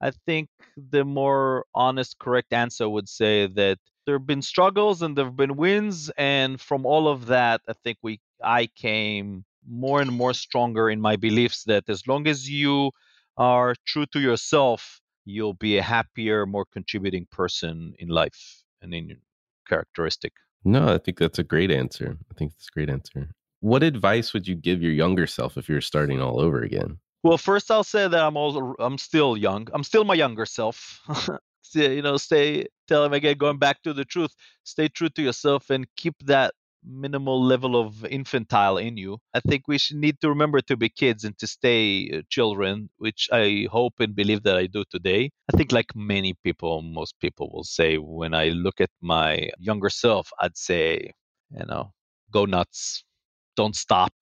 I 0.00 0.12
think 0.26 0.48
the 0.76 1.04
more 1.04 1.64
honest, 1.74 2.18
correct 2.18 2.52
answer 2.52 2.88
would 2.88 3.08
say 3.08 3.46
that 3.46 3.78
there 4.04 4.16
have 4.18 4.26
been 4.26 4.42
struggles 4.42 5.02
and 5.02 5.16
there 5.16 5.24
have 5.24 5.36
been 5.36 5.56
wins, 5.56 6.10
and 6.16 6.60
from 6.60 6.86
all 6.86 7.08
of 7.08 7.26
that, 7.26 7.60
I 7.68 7.72
think 7.72 7.98
we 8.02 8.20
I 8.42 8.66
came 8.76 9.44
more 9.68 10.00
and 10.00 10.12
more 10.12 10.34
stronger 10.34 10.90
in 10.90 11.00
my 11.00 11.16
beliefs 11.16 11.64
that 11.64 11.88
as 11.88 12.06
long 12.06 12.28
as 12.28 12.48
you 12.48 12.92
are 13.36 13.74
true 13.86 14.06
to 14.12 14.20
yourself, 14.20 15.00
you'll 15.26 15.54
be 15.54 15.76
a 15.76 15.82
happier, 15.82 16.46
more 16.46 16.64
contributing 16.72 17.26
person 17.30 17.92
in 17.98 18.08
life 18.08 18.62
and 18.80 18.94
in 18.94 19.18
characteristic. 19.68 20.32
No, 20.64 20.94
I 20.94 20.98
think 20.98 21.18
that's 21.18 21.38
a 21.38 21.44
great 21.44 21.70
answer. 21.70 22.16
I 22.30 22.34
think 22.38 22.52
that's 22.52 22.68
a 22.68 22.74
great 22.74 22.88
answer. 22.88 23.30
What 23.60 23.82
advice 23.82 24.32
would 24.32 24.48
you 24.48 24.54
give 24.54 24.80
your 24.80 24.92
younger 24.92 25.26
self 25.26 25.58
if 25.58 25.68
you're 25.68 25.80
starting 25.80 26.20
all 26.20 26.40
over 26.40 26.62
again? 26.62 26.98
Well, 27.22 27.38
first 27.38 27.70
I'll 27.70 27.84
say 27.84 28.06
that 28.06 28.20
I'm 28.20 28.36
also 28.36 28.74
I'm 28.78 28.98
still 28.98 29.36
young. 29.36 29.66
I'm 29.72 29.82
still 29.82 30.04
my 30.04 30.14
younger 30.14 30.46
self. 30.46 31.00
you 31.74 32.02
know, 32.02 32.16
stay 32.16 32.66
tell 32.86 33.04
him 33.04 33.12
again, 33.12 33.36
going 33.36 33.58
back 33.58 33.82
to 33.82 33.92
the 33.92 34.04
truth, 34.04 34.34
stay 34.62 34.88
true 34.88 35.08
to 35.10 35.22
yourself 35.22 35.70
and 35.70 35.86
keep 35.96 36.14
that 36.24 36.54
minimal 36.86 37.42
level 37.44 37.76
of 37.76 38.04
infantile 38.06 38.78
in 38.78 38.96
you. 38.96 39.18
I 39.34 39.40
think 39.40 39.68
we 39.68 39.78
should 39.78 39.96
need 39.96 40.20
to 40.20 40.28
remember 40.28 40.60
to 40.62 40.76
be 40.76 40.88
kids 40.88 41.24
and 41.24 41.36
to 41.38 41.46
stay 41.46 42.10
uh, 42.10 42.22
children, 42.30 42.88
which 42.98 43.28
I 43.32 43.66
hope 43.70 43.94
and 44.00 44.14
believe 44.14 44.42
that 44.44 44.56
I 44.56 44.66
do 44.66 44.84
today. 44.90 45.30
I 45.52 45.56
think, 45.56 45.72
like 45.72 45.94
many 45.96 46.34
people, 46.44 46.82
most 46.82 47.18
people 47.20 47.50
will 47.52 47.64
say, 47.64 47.96
when 47.98 48.34
I 48.34 48.48
look 48.48 48.80
at 48.80 48.90
my 49.00 49.50
younger 49.58 49.90
self, 49.90 50.30
I'd 50.40 50.56
say, 50.56 51.12
you 51.50 51.66
know, 51.66 51.92
go 52.32 52.44
nuts, 52.44 53.04
don't 53.56 53.76
stop, 53.76 54.12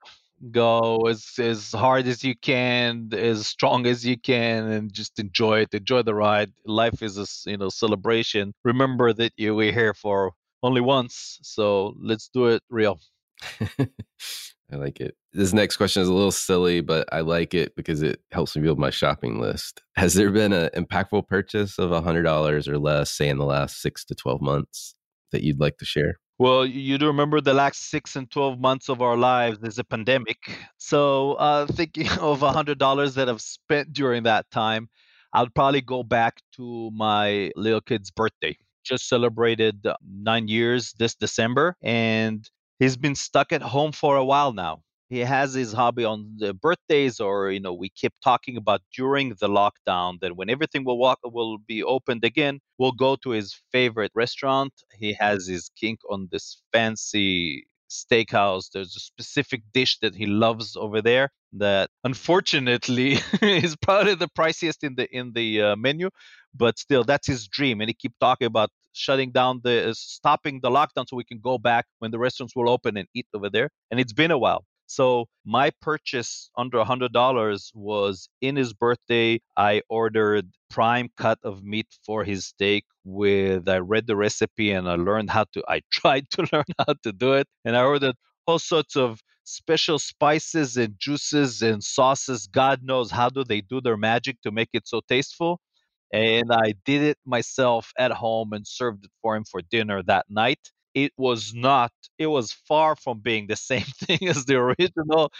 go 0.50 1.02
as 1.08 1.32
as 1.38 1.72
hard 1.72 2.06
as 2.06 2.22
you 2.24 2.34
can, 2.36 3.10
as 3.12 3.46
strong 3.46 3.86
as 3.86 4.04
you 4.06 4.18
can, 4.18 4.64
and 4.70 4.92
just 4.92 5.18
enjoy 5.18 5.60
it. 5.60 5.74
Enjoy 5.74 6.02
the 6.02 6.14
ride. 6.14 6.52
Life 6.66 7.02
is 7.02 7.18
a 7.18 7.50
you 7.50 7.56
know 7.56 7.68
celebration. 7.68 8.52
Remember 8.64 9.12
that 9.12 9.32
you 9.36 9.54
were 9.54 9.72
here 9.72 9.94
for 9.94 10.32
only 10.64 10.80
once, 10.80 11.38
so 11.42 11.94
let's 12.02 12.28
do 12.28 12.46
it 12.46 12.62
real. 12.70 12.98
I 14.72 14.76
like 14.76 14.98
it. 14.98 15.14
This 15.34 15.52
next 15.52 15.76
question 15.76 16.02
is 16.02 16.08
a 16.08 16.12
little 16.14 16.32
silly, 16.32 16.80
but 16.80 17.06
I 17.12 17.20
like 17.20 17.52
it 17.52 17.76
because 17.76 18.02
it 18.02 18.20
helps 18.32 18.56
me 18.56 18.62
build 18.62 18.78
my 18.78 18.88
shopping 18.88 19.40
list. 19.40 19.82
Has 19.96 20.14
there 20.14 20.30
been 20.30 20.54
an 20.54 20.70
impactful 20.74 21.28
purchase 21.28 21.78
of 21.78 21.90
$100 21.90 22.68
or 22.68 22.78
less, 22.78 23.12
say 23.12 23.28
in 23.28 23.36
the 23.36 23.44
last 23.44 23.82
six 23.82 24.06
to 24.06 24.14
12 24.14 24.40
months, 24.40 24.94
that 25.32 25.42
you'd 25.42 25.60
like 25.60 25.76
to 25.78 25.84
share? 25.84 26.18
Well, 26.38 26.64
you 26.64 26.96
do 26.96 27.06
remember 27.06 27.40
the 27.42 27.54
last 27.54 27.90
six 27.90 28.16
and 28.16 28.28
12 28.30 28.58
months 28.58 28.88
of 28.88 29.02
our 29.02 29.16
lives 29.18 29.58
is 29.62 29.78
a 29.78 29.84
pandemic. 29.84 30.38
So, 30.78 31.34
uh, 31.34 31.66
thinking 31.72 32.08
of 32.08 32.40
$100 32.40 33.14
that 33.14 33.28
I've 33.28 33.42
spent 33.42 33.92
during 33.92 34.22
that 34.22 34.50
time, 34.50 34.88
I'll 35.34 35.50
probably 35.50 35.82
go 35.82 36.02
back 36.02 36.40
to 36.56 36.90
my 36.92 37.52
little 37.54 37.82
kid's 37.82 38.10
birthday. 38.10 38.56
Just 38.84 39.08
celebrated 39.08 39.86
uh, 39.86 39.96
nine 40.06 40.48
years 40.48 40.92
this 40.98 41.14
December, 41.14 41.76
and 41.82 42.48
he's 42.78 42.96
been 42.96 43.14
stuck 43.14 43.52
at 43.52 43.62
home 43.62 43.92
for 43.92 44.16
a 44.16 44.24
while 44.24 44.52
now. 44.52 44.82
He 45.08 45.20
has 45.20 45.54
his 45.54 45.72
hobby 45.72 46.04
on 46.04 46.34
the 46.38 46.54
birthdays 46.54 47.20
or 47.20 47.50
you 47.50 47.60
know 47.60 47.72
we 47.72 47.88
keep 47.90 48.12
talking 48.22 48.56
about 48.56 48.80
during 48.96 49.30
the 49.40 49.48
lockdown 49.48 50.18
that 50.20 50.36
when 50.36 50.50
everything 50.50 50.84
will 50.84 50.98
walk 50.98 51.18
will 51.24 51.58
be 51.58 51.82
opened 51.82 52.24
again 52.24 52.60
we'll 52.78 52.92
go 52.92 53.16
to 53.16 53.30
his 53.30 53.54
favorite 53.72 54.12
restaurant. 54.14 54.72
He 54.98 55.12
has 55.14 55.46
his 55.46 55.70
kink 55.80 56.00
on 56.10 56.28
this 56.32 56.60
fancy 56.72 57.66
steakhouse 57.90 58.70
there's 58.72 58.96
a 58.96 59.00
specific 59.00 59.62
dish 59.72 59.98
that 60.00 60.14
he 60.14 60.26
loves 60.26 60.76
over 60.76 61.00
there 61.02 61.30
that 61.52 61.90
unfortunately 62.02 63.18
is 63.42 63.76
probably 63.76 64.14
the 64.14 64.28
priciest 64.38 64.82
in 64.82 64.94
the 64.96 65.08
in 65.16 65.32
the 65.34 65.62
uh, 65.62 65.76
menu 65.76 66.10
but 66.54 66.78
still 66.78 67.04
that's 67.04 67.26
his 67.26 67.46
dream 67.46 67.80
and 67.80 67.88
he 67.88 67.94
keep 67.94 68.14
talking 68.20 68.46
about 68.46 68.70
shutting 68.92 69.30
down 69.30 69.60
the 69.64 69.90
uh, 69.90 69.92
stopping 69.94 70.60
the 70.62 70.70
lockdown 70.70 71.04
so 71.06 71.16
we 71.16 71.24
can 71.24 71.40
go 71.40 71.58
back 71.58 71.86
when 71.98 72.10
the 72.10 72.18
restaurants 72.18 72.54
will 72.56 72.68
open 72.68 72.96
and 72.96 73.08
eat 73.14 73.26
over 73.34 73.50
there 73.50 73.70
and 73.90 74.00
it's 74.00 74.12
been 74.12 74.30
a 74.30 74.38
while 74.38 74.64
so 74.86 75.26
my 75.44 75.70
purchase 75.80 76.50
under 76.56 76.78
a 76.78 76.84
hundred 76.84 77.12
dollars 77.12 77.70
was 77.74 78.28
in 78.40 78.56
his 78.56 78.72
birthday. 78.72 79.40
I 79.56 79.82
ordered 79.88 80.50
prime 80.70 81.10
cut 81.16 81.38
of 81.42 81.62
meat 81.64 81.86
for 82.04 82.24
his 82.24 82.46
steak 82.46 82.84
with 83.04 83.68
I 83.68 83.78
read 83.78 84.06
the 84.06 84.16
recipe 84.16 84.70
and 84.72 84.88
I 84.88 84.94
learned 84.96 85.30
how 85.30 85.44
to 85.54 85.62
I 85.68 85.82
tried 85.92 86.30
to 86.30 86.46
learn 86.52 86.64
how 86.78 86.94
to 87.02 87.12
do 87.12 87.34
it. 87.34 87.46
And 87.64 87.76
I 87.76 87.82
ordered 87.84 88.16
all 88.46 88.58
sorts 88.58 88.96
of 88.96 89.20
special 89.44 89.98
spices 89.98 90.76
and 90.76 90.94
juices 90.98 91.62
and 91.62 91.82
sauces. 91.82 92.46
God 92.46 92.82
knows 92.82 93.10
how 93.10 93.28
do 93.28 93.44
they 93.44 93.60
do 93.60 93.80
their 93.80 93.96
magic 93.96 94.40
to 94.42 94.50
make 94.50 94.70
it 94.72 94.86
so 94.88 95.00
tasteful. 95.08 95.60
And 96.12 96.52
I 96.52 96.74
did 96.84 97.02
it 97.02 97.18
myself 97.26 97.92
at 97.98 98.12
home 98.12 98.52
and 98.52 98.66
served 98.66 99.04
it 99.04 99.10
for 99.22 99.36
him 99.36 99.44
for 99.44 99.60
dinner 99.62 100.02
that 100.04 100.26
night 100.30 100.60
it 100.94 101.12
was 101.16 101.52
not 101.54 101.92
it 102.18 102.26
was 102.26 102.52
far 102.52 102.96
from 102.96 103.20
being 103.20 103.46
the 103.46 103.56
same 103.70 103.84
thing 104.04 104.28
as 104.28 104.44
the 104.46 104.56
original 104.56 105.30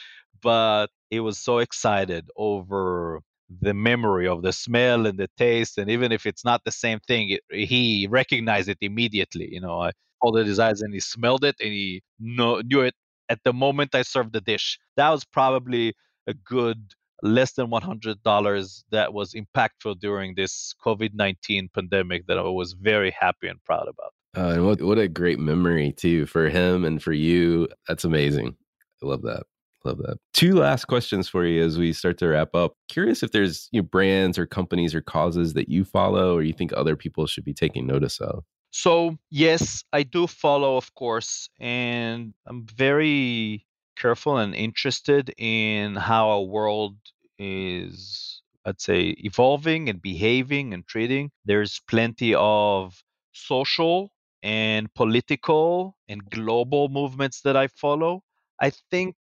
but 0.42 0.88
it 1.10 1.20
was 1.20 1.38
so 1.38 1.58
excited 1.58 2.28
over 2.36 3.20
the 3.60 3.74
memory 3.74 4.26
of 4.26 4.42
the 4.42 4.52
smell 4.52 5.06
and 5.06 5.18
the 5.18 5.28
taste, 5.36 5.78
and 5.78 5.90
even 5.90 6.12
if 6.12 6.26
it's 6.26 6.44
not 6.44 6.62
the 6.64 6.72
same 6.72 6.98
thing, 7.06 7.30
it, 7.30 7.40
he 7.50 8.06
recognized 8.10 8.68
it 8.68 8.78
immediately. 8.80 9.48
You 9.52 9.60
know, 9.60 9.80
I 9.80 9.92
folded 10.22 10.46
his 10.46 10.58
eyes 10.58 10.80
and 10.82 10.92
he 10.94 11.00
smelled 11.00 11.44
it 11.44 11.56
and 11.60 11.70
he 11.70 12.02
know, 12.18 12.60
knew 12.64 12.80
it 12.82 12.94
at 13.28 13.40
the 13.44 13.52
moment 13.52 13.94
I 13.94 14.02
served 14.02 14.32
the 14.32 14.40
dish. 14.40 14.78
That 14.96 15.10
was 15.10 15.24
probably 15.24 15.94
a 16.26 16.34
good 16.34 16.92
less 17.22 17.52
than 17.52 17.68
$100 17.70 18.84
that 18.90 19.12
was 19.14 19.34
impactful 19.34 20.00
during 20.00 20.34
this 20.34 20.74
COVID 20.84 21.10
19 21.14 21.70
pandemic 21.74 22.26
that 22.26 22.38
I 22.38 22.42
was 22.42 22.72
very 22.74 23.10
happy 23.12 23.48
and 23.48 23.62
proud 23.64 23.88
about. 23.88 24.13
Uh, 24.36 24.48
and 24.48 24.66
what, 24.66 24.82
what 24.82 24.98
a 24.98 25.08
great 25.08 25.38
memory, 25.38 25.92
too, 25.92 26.26
for 26.26 26.48
him 26.48 26.84
and 26.84 27.02
for 27.02 27.12
you. 27.12 27.68
That's 27.88 28.04
amazing. 28.04 28.56
I 29.02 29.06
love 29.06 29.22
that. 29.22 29.44
Love 29.84 29.98
that. 29.98 30.16
Two 30.32 30.54
last 30.54 30.86
questions 30.86 31.28
for 31.28 31.44
you 31.44 31.62
as 31.62 31.78
we 31.78 31.92
start 31.92 32.16
to 32.18 32.28
wrap 32.28 32.54
up. 32.54 32.72
Curious 32.88 33.22
if 33.22 33.32
there's 33.32 33.68
you 33.70 33.82
know, 33.82 33.86
brands 33.86 34.38
or 34.38 34.46
companies 34.46 34.94
or 34.94 35.02
causes 35.02 35.52
that 35.52 35.68
you 35.68 35.84
follow 35.84 36.34
or 36.34 36.42
you 36.42 36.54
think 36.54 36.72
other 36.72 36.96
people 36.96 37.26
should 37.26 37.44
be 37.44 37.52
taking 37.52 37.86
notice 37.86 38.18
of. 38.20 38.44
So, 38.70 39.18
yes, 39.30 39.84
I 39.92 40.02
do 40.02 40.26
follow, 40.26 40.76
of 40.76 40.94
course, 40.94 41.48
and 41.60 42.34
I'm 42.46 42.66
very 42.66 43.66
careful 43.96 44.38
and 44.38 44.54
interested 44.54 45.32
in 45.38 45.94
how 45.94 46.30
our 46.30 46.42
world 46.42 46.96
is, 47.38 48.42
I'd 48.64 48.80
say, 48.80 49.14
evolving 49.18 49.88
and 49.88 50.00
behaving 50.00 50.74
and 50.74 50.84
treating. 50.86 51.30
There's 51.44 51.80
plenty 51.86 52.34
of 52.34 53.00
social 53.32 54.10
and 54.44 54.92
political 54.94 55.96
and 56.08 56.24
global 56.30 56.88
movements 56.90 57.40
that 57.42 57.56
I 57.56 57.68
follow. 57.68 58.22
I 58.60 58.70
think 58.90 59.16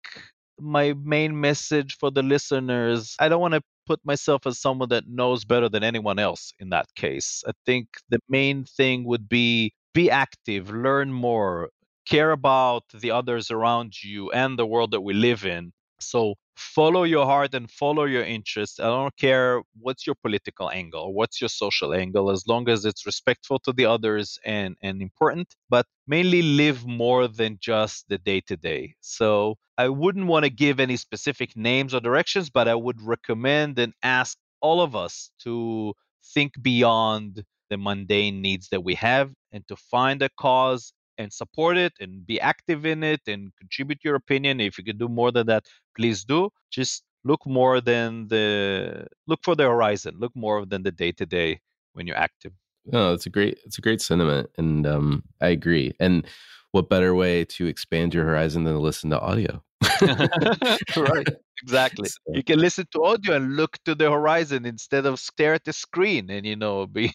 my 0.60 0.94
main 1.04 1.40
message 1.40 1.98
for 1.98 2.12
the 2.12 2.22
listeners 2.22 3.16
I 3.20 3.30
don't 3.30 3.42
want 3.42 3.56
to 3.56 3.64
put 3.88 4.00
myself 4.06 4.46
as 4.46 4.60
someone 4.60 4.90
that 4.90 5.08
knows 5.08 5.46
better 5.46 5.70
than 5.70 5.84
anyone 5.84 6.20
else 6.20 6.54
in 6.60 6.70
that 6.70 6.88
case. 6.96 7.44
I 7.48 7.54
think 7.66 7.88
the 8.10 8.20
main 8.30 8.66
thing 8.66 9.06
would 9.06 9.28
be 9.30 9.74
be 9.94 10.10
active, 10.12 10.72
learn 10.72 11.14
more, 11.14 11.70
care 12.06 12.32
about 12.32 12.84
the 12.94 13.12
others 13.12 13.52
around 13.52 14.04
you 14.04 14.32
and 14.32 14.60
the 14.60 14.66
world 14.68 14.92
that 14.92 15.02
we 15.02 15.14
live 15.14 15.46
in. 15.46 15.72
So 16.00 16.36
follow 16.56 17.04
your 17.04 17.26
heart 17.26 17.54
and 17.54 17.70
follow 17.70 18.06
your 18.06 18.24
interests. 18.24 18.80
I 18.80 18.86
don't 18.86 19.16
care 19.18 19.62
what's 19.80 20.06
your 20.06 20.16
political 20.22 20.70
angle, 20.70 21.14
what's 21.14 21.42
your 21.42 21.50
social 21.50 21.94
angle, 21.94 22.30
as 22.30 22.48
long 22.48 22.70
as 22.70 22.86
it's 22.86 23.06
respectful 23.06 23.60
to 23.60 23.74
the 23.74 23.86
others 23.86 24.40
and, 24.46 24.76
and 24.82 25.02
important, 25.02 25.56
but 25.70 25.86
mainly 26.08 26.42
live 26.42 26.86
more 26.86 27.28
than 27.28 27.58
just 27.60 28.08
the 28.10 28.18
day 28.18 28.42
to 28.42 28.58
day. 28.58 28.96
So 29.02 29.56
I 29.78 29.90
wouldn't 29.90 30.28
want 30.28 30.46
to 30.46 30.52
give 30.52 30.80
any 30.80 30.98
specific 30.98 31.56
names 31.56 31.94
or 31.94 32.00
directions, 32.00 32.50
but 32.50 32.68
I 32.68 32.76
would 32.76 33.02
recommend 33.02 33.80
and 33.80 33.94
ask 34.04 34.38
all 34.62 34.82
of 34.82 34.96
us 34.96 35.32
to 35.44 35.94
think 36.34 36.54
beyond 36.62 37.44
the 37.70 37.78
mundane 37.78 38.42
needs 38.42 38.70
that 38.70 38.84
we 38.84 38.96
have 38.96 39.32
and 39.52 39.68
to 39.68 39.76
find 39.76 40.22
a 40.22 40.30
cause 40.40 40.94
and 41.18 41.32
support 41.32 41.78
it 41.78 41.94
and 42.00 42.26
be 42.26 42.40
active 42.40 42.86
in 42.86 43.04
it 43.04 43.22
and 43.28 43.52
contribute 43.58 44.00
your 44.04 44.16
opinion. 44.16 44.60
If 44.60 44.78
you 44.78 44.84
can 44.84 44.98
do 44.98 45.08
more 45.08 45.32
than 45.32 45.48
that, 45.48 45.66
please 45.96 46.24
do. 46.24 46.50
Just 46.72 47.04
look 47.24 47.46
more 47.46 47.82
than 47.82 48.28
the 48.28 49.08
look 49.28 49.40
for 49.44 49.56
the 49.56 49.64
horizon. 49.64 50.16
Look 50.20 50.36
more 50.36 50.66
than 50.66 50.84
the 50.84 50.92
day 50.92 51.12
to 51.14 51.26
day 51.26 51.62
when 51.94 52.08
you're 52.08 52.18
active. 52.18 52.54
Oh, 52.92 53.14
it's 53.14 53.26
a 53.26 53.30
great 53.30 53.60
it's 53.66 53.78
a 53.78 53.82
great 53.82 54.02
sentiment, 54.02 54.50
and 54.58 54.86
um, 54.86 55.24
I 55.42 55.48
agree. 55.48 55.94
And 56.00 56.28
what 56.72 56.90
better 56.90 57.16
way 57.16 57.46
to 57.46 57.68
expand 57.68 58.14
your 58.14 58.26
horizon 58.26 58.64
than 58.64 58.74
to 58.74 58.80
listen 58.80 59.10
to 59.12 59.20
audio? 59.20 59.64
right, 60.98 61.28
exactly. 61.62 62.10
So. 62.10 62.34
You 62.34 62.44
can 62.44 62.60
listen 62.60 62.88
to 62.92 63.04
audio 63.04 63.36
and 63.36 63.56
look 63.56 63.78
to 63.86 63.96
the 63.96 64.12
horizon 64.12 64.66
instead 64.66 65.06
of 65.06 65.20
stare 65.20 65.54
at 65.54 65.64
the 65.64 65.74
screen, 65.74 66.30
and 66.30 66.46
you 66.46 66.56
know 66.56 66.86
be 66.88 67.14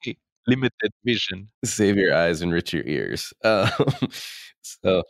limited 0.48 0.92
vision. 1.04 1.48
Save 1.64 1.96
your 1.96 2.14
eyes, 2.14 2.40
and 2.40 2.50
enrich 2.50 2.72
your 2.72 2.86
ears. 2.86 3.32
Um, 3.44 3.68
so, 4.62 5.02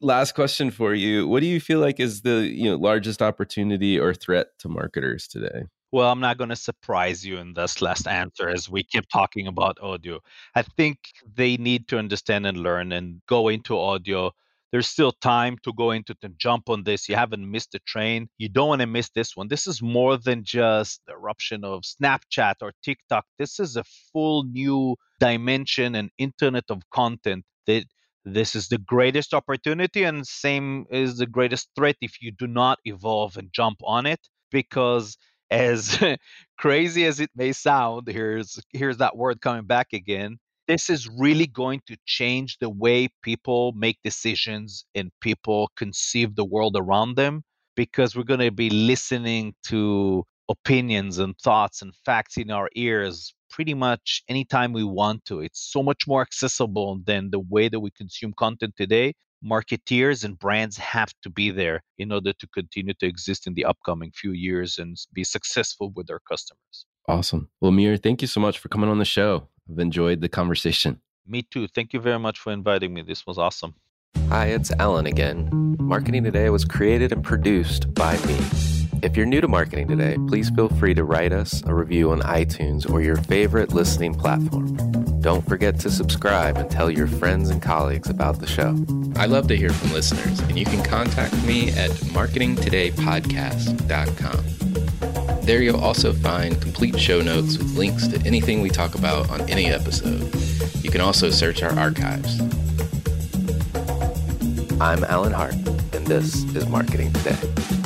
last 0.00 0.34
question 0.34 0.70
for 0.70 0.94
you: 0.94 1.26
What 1.26 1.40
do 1.40 1.46
you 1.46 1.60
feel 1.60 1.80
like 1.80 2.00
is 2.00 2.22
the 2.22 2.46
you 2.46 2.70
know 2.70 2.76
largest 2.76 3.22
opportunity 3.22 3.98
or 3.98 4.14
threat 4.14 4.48
to 4.60 4.68
marketers 4.68 5.26
today? 5.28 5.64
Well, 5.92 6.10
I'm 6.10 6.18
not 6.18 6.38
going 6.38 6.50
to 6.50 6.56
surprise 6.56 7.24
you 7.24 7.38
in 7.38 7.54
this 7.54 7.80
last 7.80 8.08
answer 8.08 8.48
as 8.48 8.68
we 8.68 8.82
keep 8.82 9.08
talking 9.08 9.46
about 9.46 9.78
audio. 9.80 10.18
I 10.56 10.62
think 10.62 10.98
they 11.36 11.56
need 11.56 11.86
to 11.88 11.98
understand 11.98 12.46
and 12.46 12.56
learn 12.56 12.90
and 12.90 13.22
go 13.28 13.46
into 13.48 13.78
audio 13.78 14.32
there's 14.74 14.88
still 14.88 15.12
time 15.12 15.56
to 15.62 15.72
go 15.72 15.92
into 15.92 16.16
to 16.16 16.28
jump 16.30 16.68
on 16.68 16.82
this. 16.82 17.08
You 17.08 17.14
haven't 17.14 17.48
missed 17.48 17.70
the 17.70 17.78
train. 17.86 18.26
You 18.38 18.48
don't 18.48 18.66
want 18.66 18.80
to 18.80 18.88
miss 18.88 19.08
this 19.10 19.36
one. 19.36 19.46
This 19.46 19.68
is 19.68 19.80
more 19.80 20.18
than 20.18 20.42
just 20.42 21.00
the 21.06 21.12
eruption 21.12 21.62
of 21.62 21.82
Snapchat 21.82 22.54
or 22.60 22.72
TikTok. 22.82 23.24
This 23.38 23.60
is 23.60 23.76
a 23.76 23.84
full 24.12 24.42
new 24.42 24.96
dimension 25.20 25.94
and 25.94 26.10
internet 26.18 26.64
of 26.70 26.82
content 26.92 27.44
that 27.68 27.84
this 28.24 28.56
is 28.56 28.66
the 28.66 28.78
greatest 28.78 29.32
opportunity 29.32 30.02
and 30.02 30.26
same 30.26 30.86
is 30.90 31.18
the 31.18 31.26
greatest 31.26 31.68
threat 31.76 31.94
if 32.00 32.20
you 32.20 32.32
do 32.32 32.48
not 32.48 32.80
evolve 32.84 33.36
and 33.36 33.52
jump 33.52 33.78
on 33.84 34.06
it 34.06 34.26
because 34.50 35.16
as 35.52 36.02
crazy 36.58 37.04
as 37.04 37.20
it 37.20 37.30
may 37.36 37.52
sound 37.52 38.08
here's 38.08 38.58
here's 38.72 38.96
that 38.96 39.16
word 39.16 39.40
coming 39.40 39.66
back 39.66 39.92
again 39.92 40.38
this 40.66 40.88
is 40.88 41.08
really 41.08 41.46
going 41.46 41.80
to 41.86 41.96
change 42.06 42.58
the 42.58 42.70
way 42.70 43.08
people 43.22 43.72
make 43.76 43.98
decisions 44.02 44.84
and 44.94 45.10
people 45.20 45.70
conceive 45.76 46.34
the 46.34 46.44
world 46.44 46.76
around 46.78 47.16
them 47.16 47.42
because 47.76 48.16
we're 48.16 48.22
going 48.22 48.40
to 48.40 48.50
be 48.50 48.70
listening 48.70 49.54
to 49.66 50.24
opinions 50.48 51.18
and 51.18 51.34
thoughts 51.38 51.82
and 51.82 51.92
facts 52.04 52.36
in 52.36 52.50
our 52.50 52.68
ears 52.76 53.34
pretty 53.50 53.74
much 53.74 54.22
anytime 54.28 54.72
we 54.72 54.84
want 54.84 55.24
to. 55.26 55.40
It's 55.40 55.60
so 55.72 55.82
much 55.82 56.06
more 56.06 56.22
accessible 56.22 57.00
than 57.04 57.30
the 57.30 57.40
way 57.40 57.68
that 57.68 57.80
we 57.80 57.90
consume 57.90 58.32
content 58.36 58.74
today. 58.76 59.14
Marketeers 59.44 60.24
and 60.24 60.38
brands 60.38 60.76
have 60.78 61.12
to 61.22 61.30
be 61.30 61.50
there 61.50 61.82
in 61.98 62.10
order 62.12 62.32
to 62.32 62.46
continue 62.48 62.94
to 62.94 63.06
exist 63.06 63.46
in 63.46 63.54
the 63.54 63.64
upcoming 63.64 64.10
few 64.14 64.32
years 64.32 64.78
and 64.78 64.96
be 65.12 65.22
successful 65.22 65.92
with 65.94 66.06
their 66.06 66.20
customers. 66.20 66.86
Awesome. 67.06 67.50
Well, 67.60 67.68
Amir, 67.68 67.98
thank 67.98 68.22
you 68.22 68.28
so 68.28 68.40
much 68.40 68.58
for 68.58 68.68
coming 68.68 68.88
on 68.88 68.98
the 68.98 69.04
show. 69.04 69.48
I've 69.70 69.78
enjoyed 69.78 70.20
the 70.20 70.28
conversation. 70.28 71.00
Me 71.26 71.42
too. 71.42 71.68
Thank 71.68 71.92
you 71.92 72.00
very 72.00 72.18
much 72.18 72.38
for 72.38 72.52
inviting 72.52 72.92
me. 72.92 73.02
This 73.02 73.24
was 73.26 73.38
awesome. 73.38 73.74
Hi, 74.28 74.46
it's 74.46 74.72
Alan 74.78 75.06
again. 75.06 75.76
Marketing 75.80 76.24
Today 76.24 76.50
was 76.50 76.64
created 76.64 77.12
and 77.12 77.22
produced 77.22 77.92
by 77.94 78.16
me. 78.26 78.38
If 79.02 79.16
you're 79.16 79.26
new 79.26 79.40
to 79.40 79.48
Marketing 79.48 79.88
Today, 79.88 80.16
please 80.28 80.50
feel 80.50 80.68
free 80.68 80.94
to 80.94 81.04
write 81.04 81.32
us 81.32 81.62
a 81.66 81.74
review 81.74 82.10
on 82.10 82.20
iTunes 82.22 82.90
or 82.90 83.02
your 83.02 83.16
favorite 83.16 83.72
listening 83.72 84.14
platform. 84.14 84.76
Don't 85.20 85.46
forget 85.46 85.78
to 85.80 85.90
subscribe 85.90 86.56
and 86.58 86.70
tell 86.70 86.90
your 86.90 87.06
friends 87.06 87.50
and 87.50 87.62
colleagues 87.62 88.10
about 88.10 88.40
the 88.40 88.46
show. 88.46 88.76
I 89.16 89.26
love 89.26 89.46
to 89.48 89.56
hear 89.56 89.70
from 89.70 89.92
listeners, 89.92 90.40
and 90.40 90.58
you 90.58 90.64
can 90.64 90.82
contact 90.82 91.34
me 91.44 91.68
at 91.70 91.90
marketingtodaypodcast.com. 91.90 94.83
There 95.44 95.62
you'll 95.62 95.80
also 95.80 96.14
find 96.14 96.58
complete 96.62 96.98
show 96.98 97.20
notes 97.20 97.58
with 97.58 97.76
links 97.76 98.08
to 98.08 98.18
anything 98.26 98.62
we 98.62 98.70
talk 98.70 98.94
about 98.94 99.28
on 99.28 99.42
any 99.50 99.66
episode. 99.66 100.34
You 100.82 100.90
can 100.90 101.02
also 101.02 101.28
search 101.28 101.62
our 101.62 101.78
archives. 101.78 102.40
I'm 104.80 105.04
Alan 105.04 105.32
Hart, 105.32 105.54
and 105.92 106.06
this 106.06 106.44
is 106.56 106.66
Marketing 106.66 107.12
Today. 107.12 107.83